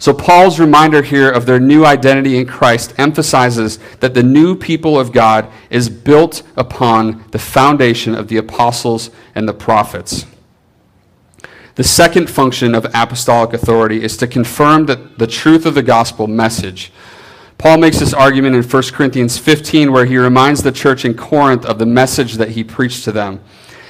So, 0.00 0.14
Paul's 0.14 0.60
reminder 0.60 1.02
here 1.02 1.28
of 1.28 1.44
their 1.44 1.58
new 1.58 1.84
identity 1.84 2.38
in 2.38 2.46
Christ 2.46 2.94
emphasizes 2.98 3.78
that 3.98 4.14
the 4.14 4.22
new 4.22 4.54
people 4.54 4.98
of 4.98 5.10
God 5.10 5.50
is 5.70 5.88
built 5.88 6.42
upon 6.56 7.24
the 7.32 7.38
foundation 7.38 8.14
of 8.14 8.28
the 8.28 8.36
apostles 8.36 9.10
and 9.34 9.48
the 9.48 9.54
prophets. 9.54 10.24
The 11.74 11.84
second 11.84 12.30
function 12.30 12.74
of 12.74 12.86
apostolic 12.94 13.52
authority 13.52 14.02
is 14.02 14.16
to 14.18 14.28
confirm 14.28 14.86
that 14.86 15.18
the 15.18 15.26
truth 15.26 15.66
of 15.66 15.74
the 15.74 15.82
gospel 15.82 16.28
message. 16.28 16.92
Paul 17.56 17.78
makes 17.78 17.98
this 17.98 18.14
argument 18.14 18.54
in 18.54 18.62
1 18.62 18.82
Corinthians 18.92 19.36
15, 19.36 19.90
where 19.90 20.04
he 20.04 20.16
reminds 20.16 20.62
the 20.62 20.70
church 20.70 21.04
in 21.04 21.14
Corinth 21.14 21.66
of 21.66 21.80
the 21.80 21.86
message 21.86 22.34
that 22.34 22.50
he 22.50 22.62
preached 22.62 23.02
to 23.04 23.12
them 23.12 23.40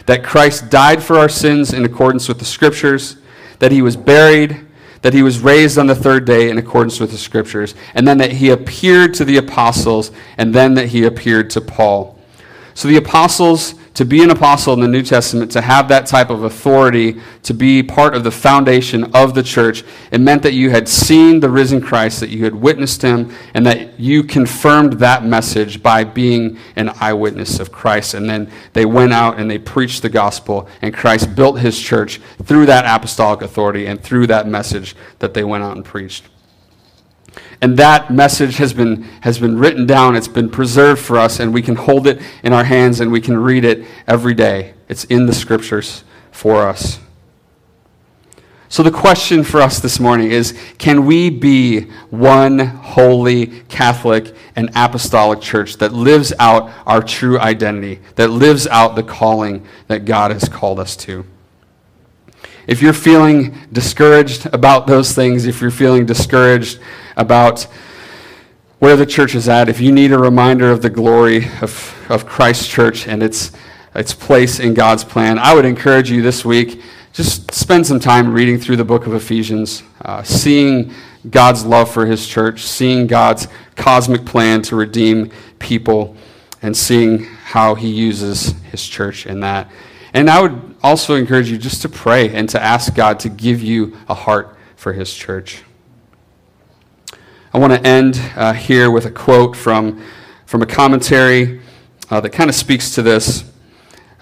that 0.09 0.25
Christ 0.25 0.71
died 0.71 1.03
for 1.03 1.19
our 1.19 1.29
sins 1.29 1.75
in 1.75 1.85
accordance 1.85 2.29
with 2.29 2.39
the 2.39 2.45
scriptures, 2.47 3.19
that 3.59 3.71
he 3.71 3.83
was 3.83 3.95
buried 3.95 4.67
that 5.03 5.15
he 5.15 5.23
was 5.23 5.41
raised 5.41 5.79
on 5.79 5.87
the 5.87 5.95
third 5.95 6.25
day 6.25 6.51
in 6.51 6.59
accordance 6.59 7.01
with 7.01 7.11
the 7.11 7.19
scriptures, 7.19 7.75
and 7.95 8.07
then 8.07 8.19
that 8.19 8.33
he 8.33 8.51
appeared 8.51 9.15
to 9.15 9.25
the 9.25 9.37
apostles, 9.37 10.11
and 10.37 10.55
then 10.55 10.75
that 10.75 10.89
he 10.89 11.05
appeared 11.05 11.51
to 11.51 11.61
Paul. 11.61 12.19
So 12.75 12.89
the 12.89 12.97
apostles 12.97 13.75
to 13.99 14.05
be 14.05 14.23
an 14.23 14.31
apostle 14.31 14.73
in 14.75 14.79
the 14.79 14.87
New 14.87 15.03
Testament, 15.03 15.51
to 15.51 15.61
have 15.61 15.89
that 15.89 16.07
type 16.07 16.31
of 16.31 16.45
authority, 16.45 17.21
to 17.43 17.53
be 17.53 17.83
part 17.83 18.15
of 18.15 18.23
the 18.23 18.31
foundation 18.31 19.13
of 19.13 19.35
the 19.35 19.43
church, 19.43 19.83
it 20.13 20.21
meant 20.21 20.41
that 20.45 20.53
you 20.53 20.71
had 20.71 20.89
seen 20.89 21.41
the 21.41 21.51
risen 21.51 21.81
Christ, 21.81 22.21
that 22.21 22.31
you 22.31 22.45
had 22.45 22.55
witnessed 22.55 23.03
him, 23.03 23.35
and 23.55 23.67
that 23.67 23.99
you 23.99 24.23
confirmed 24.23 25.01
that 25.01 25.25
message 25.25 25.83
by 25.83 26.05
being 26.05 26.59
an 26.77 26.91
eyewitness 27.01 27.59
of 27.59 27.73
Christ. 27.73 28.15
And 28.15 28.31
then 28.31 28.49
they 28.73 28.87
went 28.87 29.13
out 29.13 29.41
and 29.41 29.51
they 29.51 29.59
preached 29.59 30.03
the 30.03 30.09
gospel, 30.09 30.69
and 30.81 30.95
Christ 30.95 31.35
built 31.35 31.59
his 31.59 31.77
church 31.77 32.21
through 32.45 32.67
that 32.67 32.85
apostolic 32.85 33.43
authority 33.43 33.87
and 33.87 34.01
through 34.01 34.29
that 34.29 34.47
message 34.47 34.95
that 35.19 35.35
they 35.35 35.43
went 35.43 35.65
out 35.65 35.75
and 35.75 35.85
preached. 35.85 36.23
And 37.61 37.77
that 37.79 38.11
message 38.11 38.57
has 38.57 38.73
been, 38.73 39.03
has 39.23 39.39
been 39.39 39.59
written 39.59 39.85
down, 39.87 40.15
it's 40.15 40.29
been 40.29 40.49
preserved 40.49 41.03
for 41.03 41.19
us, 41.19 41.41
and 41.41 41.53
we 41.53 41.63
can 41.63 41.75
hold 41.75 42.07
it 42.07 42.21
in 42.43 42.53
our 42.53 42.65
hands 42.65 43.01
and 43.01 43.11
we 43.11 43.21
can 43.21 43.37
read 43.37 43.65
it 43.65 43.85
every 44.07 44.35
day. 44.35 44.75
It's 44.89 45.05
in 45.05 45.27
the 45.27 45.35
scriptures 45.35 46.05
for 46.31 46.69
us. 46.69 47.01
So, 48.71 48.83
the 48.83 48.91
question 48.91 49.45
for 49.45 49.63
us 49.63 49.81
this 49.81 49.99
morning 49.99 50.31
is 50.31 50.57
can 50.77 51.07
we 51.07 51.31
be 51.31 51.89
one 52.11 52.59
holy 52.59 53.47
Catholic 53.63 54.35
and 54.55 54.69
apostolic 54.75 55.41
church 55.41 55.79
that 55.79 55.95
lives 55.95 56.35
out 56.39 56.71
our 56.85 57.03
true 57.03 57.41
identity, 57.41 58.01
that 58.17 58.29
lives 58.29 58.67
out 58.67 58.95
the 58.95 59.03
calling 59.03 59.67
that 59.87 60.05
God 60.05 60.33
has 60.33 60.51
called 60.51 60.79
us 60.79 60.97
to? 60.97 61.25
If 62.69 62.83
you're 62.83 62.93
feeling 62.93 63.57
discouraged 63.73 64.45
about 64.53 64.87
those 64.87 65.15
things, 65.15 65.47
if 65.47 65.63
you're 65.63 65.71
feeling 65.71 66.05
discouraged 66.05 66.79
about 67.17 67.67
where 68.79 68.95
the 68.95 69.07
church 69.07 69.35
is 69.35 69.49
at, 69.49 69.71
if 69.71 69.81
you 69.81 69.91
need 69.91 70.13
a 70.13 70.19
reminder 70.19 70.71
of 70.71 70.83
the 70.83 70.91
glory 70.91 71.47
of, 71.63 71.97
of 72.11 72.27
Christ's 72.27 72.69
church 72.69 73.09
and 73.09 73.23
its, 73.23 73.53
its 73.95 74.13
place 74.13 74.61
in 74.61 74.75
God's 74.75 75.03
plan, 75.03 75.39
I 75.39 75.55
would 75.55 75.65
encourage 75.65 76.11
you 76.11 76.21
this 76.21 76.45
week 76.45 76.83
just 77.15 77.55
spend 77.55 77.87
some 77.87 77.99
time 77.99 78.35
reading 78.35 78.59
through 78.59 78.77
the 78.77 78.85
book 78.85 79.07
of 79.07 79.15
Ephesians, 79.15 79.83
uh, 80.03 80.23
seeing 80.23 80.93
God's 81.31 81.65
love 81.65 81.91
for 81.91 82.05
his 82.05 82.27
church, 82.27 82.65
seeing 82.65 83.07
God's 83.07 83.49
cosmic 83.77 84.27
plan 84.27 84.61
to 84.65 84.77
redeem 84.77 85.33
people, 85.59 86.15
and 86.61 86.77
seeing 86.77 87.25
how 87.25 87.75
he 87.75 87.89
uses 87.89 88.53
his 88.71 88.87
church 88.87 89.25
in 89.25 89.41
that. 89.41 89.71
And 90.19 90.29
I 90.29 90.43
would 90.43 90.75
also 90.83 91.15
encourage 91.15 91.49
you 91.49 91.57
just 91.57 91.81
to 91.83 91.89
pray 91.89 92.35
and 92.35 92.49
to 92.49 92.61
ask 92.61 92.93
God 92.93 93.21
to 93.21 93.29
give 93.29 93.63
you 93.63 93.97
a 94.09 94.15
heart 94.15 94.59
for 94.75 94.93
His 94.93 95.15
church. 95.15 95.63
I 97.55 97.59
want 97.59 97.73
to 97.73 97.87
end 97.87 98.21
uh, 98.35 98.53
here 98.53 98.91
with 98.91 99.07
a 99.07 99.13
quote 99.13 99.55
from, 99.55 100.05
from 100.45 100.61
a 100.61 100.67
commentary 100.67 101.61
uh, 102.11 102.21
that 102.21 102.31
kind 102.31 102.51
of 102.51 102.57
speaks 102.57 102.97
to 102.97 103.03
this. 103.03 103.45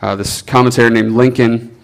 Uh, 0.03 0.15
this 0.15 0.43
commentator 0.43 0.91
named 0.91 1.13
Lincoln. 1.13 1.75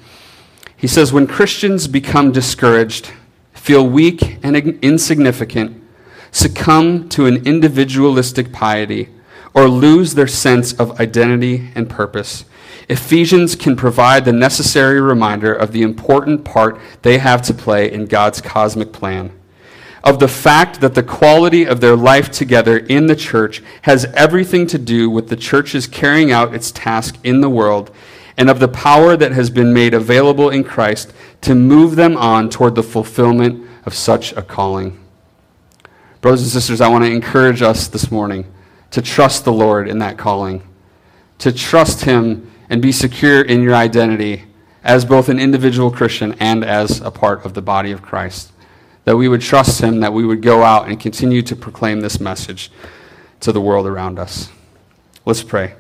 He 0.77 0.87
says, 0.87 1.11
When 1.11 1.27
Christians 1.27 1.89
become 1.89 2.33
discouraged, 2.33 3.13
feel 3.55 3.89
weak 3.89 4.39
and 4.43 4.55
insignificant, 4.85 5.83
succumb 6.31 7.09
to 7.09 7.25
an 7.25 7.47
individualistic 7.47 8.53
piety 8.53 9.09
or 9.55 9.69
lose 9.69 10.13
their 10.13 10.27
sense 10.27 10.75
of 10.75 11.01
identity 11.01 11.71
and 11.75 11.89
purpose, 11.89 12.45
Ephesians 12.93 13.57
can 13.57 13.75
provide 13.75 14.27
the 14.27 14.35
necessary 14.35 15.01
reminder 15.01 15.51
of 15.51 15.73
the 15.73 15.81
important 15.81 16.45
part 16.45 16.79
they 17.01 17.17
have 17.17 17.41
to 17.41 17.55
play 17.55 17.91
in 17.91 18.05
God's 18.05 18.43
cosmic 18.43 18.93
plan, 18.93 19.33
of 20.05 20.19
the 20.19 20.29
fact 20.29 20.83
that 20.83 20.95
the 20.95 21.03
quality 21.03 21.65
of 21.65 21.81
their 21.81 21.97
life 21.97 22.31
together 22.31 22.77
in 22.77 23.07
the 23.07 23.17
church 23.17 23.63
has 23.83 24.05
everything 24.13 24.67
to 24.67 24.79
do 24.79 25.09
with 25.09 25.31
the 25.31 25.37
church's 25.37 25.87
carrying 25.87 26.31
out 26.31 26.55
its 26.55 26.71
task 26.71 27.17
in 27.25 27.41
the 27.41 27.49
world, 27.49 27.91
and 28.37 28.51
of 28.51 28.61
the 28.61 28.69
power 28.69 29.17
that 29.17 29.33
has 29.33 29.49
been 29.49 29.73
made 29.73 29.95
available 29.95 30.51
in 30.51 30.63
Christ 30.63 31.15
to 31.41 31.55
move 31.55 31.97
them 31.97 32.15
on 32.19 32.51
toward 32.51 32.75
the 32.75 32.83
fulfillment 32.83 33.67
of 33.87 33.95
such 33.95 34.33
a 34.35 34.43
calling. 34.43 35.03
Brothers 36.21 36.43
and 36.43 36.51
sisters, 36.51 36.83
I 36.83 36.89
want 36.89 37.05
to 37.05 37.11
encourage 37.11 37.63
us 37.63 37.89
this 37.89 38.11
morning 38.11 38.53
to 38.91 39.01
trust 39.01 39.47
the 39.47 39.53
Lord 39.53 39.89
in 39.89 39.99
that 40.01 40.19
calling, 40.19 40.63
to 41.39 41.53
trust 41.53 42.05
Him 42.05 42.52
and 42.69 42.81
be 42.81 42.93
secure 42.93 43.43
in 43.43 43.63
your 43.63 43.75
identity 43.75 44.45
as 44.85 45.05
both 45.05 45.29
an 45.29 45.39
individual 45.39 45.91
Christian 45.91 46.35
and 46.41 46.65
as 46.65 47.01
a 47.01 47.11
part 47.11 47.45
of 47.45 47.55
the 47.55 47.63
body 47.63 47.93
of 47.93 48.03
Christ. 48.03 48.53
That 49.05 49.17
we 49.17 49.29
would 49.29 49.41
trust 49.41 49.81
Him, 49.81 50.01
that 50.01 50.13
we 50.13 50.25
would 50.25 50.43
go 50.43 50.63
out 50.63 50.89
and 50.89 50.99
continue 50.99 51.43
to 51.43 51.57
proclaim 51.57 52.01
this 52.01 52.21
message 52.21 52.71
to 53.41 53.53
the 53.53 53.61
world 53.61 53.87
around 53.87 54.19
us. 54.19 54.51
Let's 55.25 55.43
pray. 55.43 55.75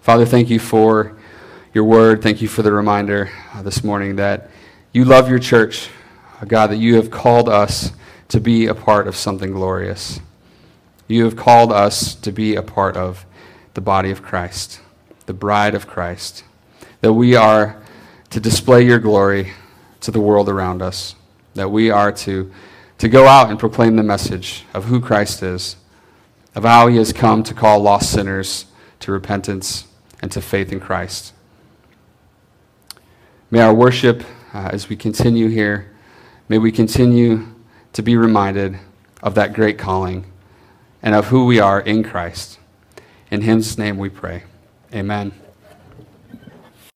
Father, 0.00 0.24
thank 0.24 0.48
you 0.48 0.58
for 0.58 1.16
your 1.74 1.84
word. 1.84 2.22
Thank 2.22 2.40
you 2.40 2.48
for 2.48 2.62
the 2.62 2.72
reminder 2.72 3.30
uh, 3.52 3.62
this 3.62 3.84
morning 3.84 4.16
that 4.16 4.50
you 4.92 5.04
love 5.04 5.28
your 5.28 5.38
church, 5.38 5.90
uh, 6.40 6.46
God, 6.46 6.68
that 6.68 6.78
you 6.78 6.96
have 6.96 7.10
called 7.10 7.48
us 7.48 7.92
to 8.28 8.40
be 8.40 8.66
a 8.66 8.74
part 8.74 9.06
of 9.06 9.14
something 9.14 9.52
glorious. 9.52 10.20
You 11.08 11.24
have 11.24 11.36
called 11.36 11.72
us 11.72 12.14
to 12.16 12.30
be 12.30 12.54
a 12.54 12.62
part 12.62 12.94
of 12.94 13.24
the 13.72 13.80
body 13.80 14.10
of 14.10 14.22
Christ, 14.22 14.80
the 15.24 15.32
bride 15.32 15.74
of 15.74 15.86
Christ, 15.86 16.44
that 17.00 17.14
we 17.14 17.34
are 17.34 17.80
to 18.28 18.38
display 18.38 18.84
your 18.84 18.98
glory 18.98 19.52
to 20.00 20.10
the 20.10 20.20
world 20.20 20.50
around 20.50 20.82
us, 20.82 21.14
that 21.54 21.70
we 21.70 21.90
are 21.90 22.12
to, 22.12 22.52
to 22.98 23.08
go 23.08 23.26
out 23.26 23.48
and 23.48 23.58
proclaim 23.58 23.96
the 23.96 24.02
message 24.02 24.66
of 24.74 24.84
who 24.84 25.00
Christ 25.00 25.42
is, 25.42 25.76
of 26.54 26.64
how 26.64 26.88
he 26.88 26.98
has 26.98 27.14
come 27.14 27.42
to 27.44 27.54
call 27.54 27.80
lost 27.80 28.12
sinners 28.12 28.66
to 29.00 29.10
repentance 29.10 29.86
and 30.20 30.30
to 30.32 30.42
faith 30.42 30.70
in 30.72 30.78
Christ. 30.78 31.32
May 33.50 33.60
our 33.60 33.72
worship, 33.72 34.24
uh, 34.52 34.68
as 34.72 34.90
we 34.90 34.96
continue 34.96 35.48
here, 35.48 35.90
may 36.50 36.58
we 36.58 36.70
continue 36.70 37.46
to 37.94 38.02
be 38.02 38.14
reminded 38.14 38.78
of 39.22 39.34
that 39.36 39.54
great 39.54 39.78
calling 39.78 40.26
and 41.02 41.14
of 41.14 41.26
who 41.26 41.44
we 41.44 41.60
are 41.60 41.80
in 41.80 42.02
Christ. 42.02 42.58
In 43.30 43.42
his 43.42 43.78
name 43.78 43.98
we 43.98 44.08
pray. 44.08 44.44
Amen. 44.92 45.32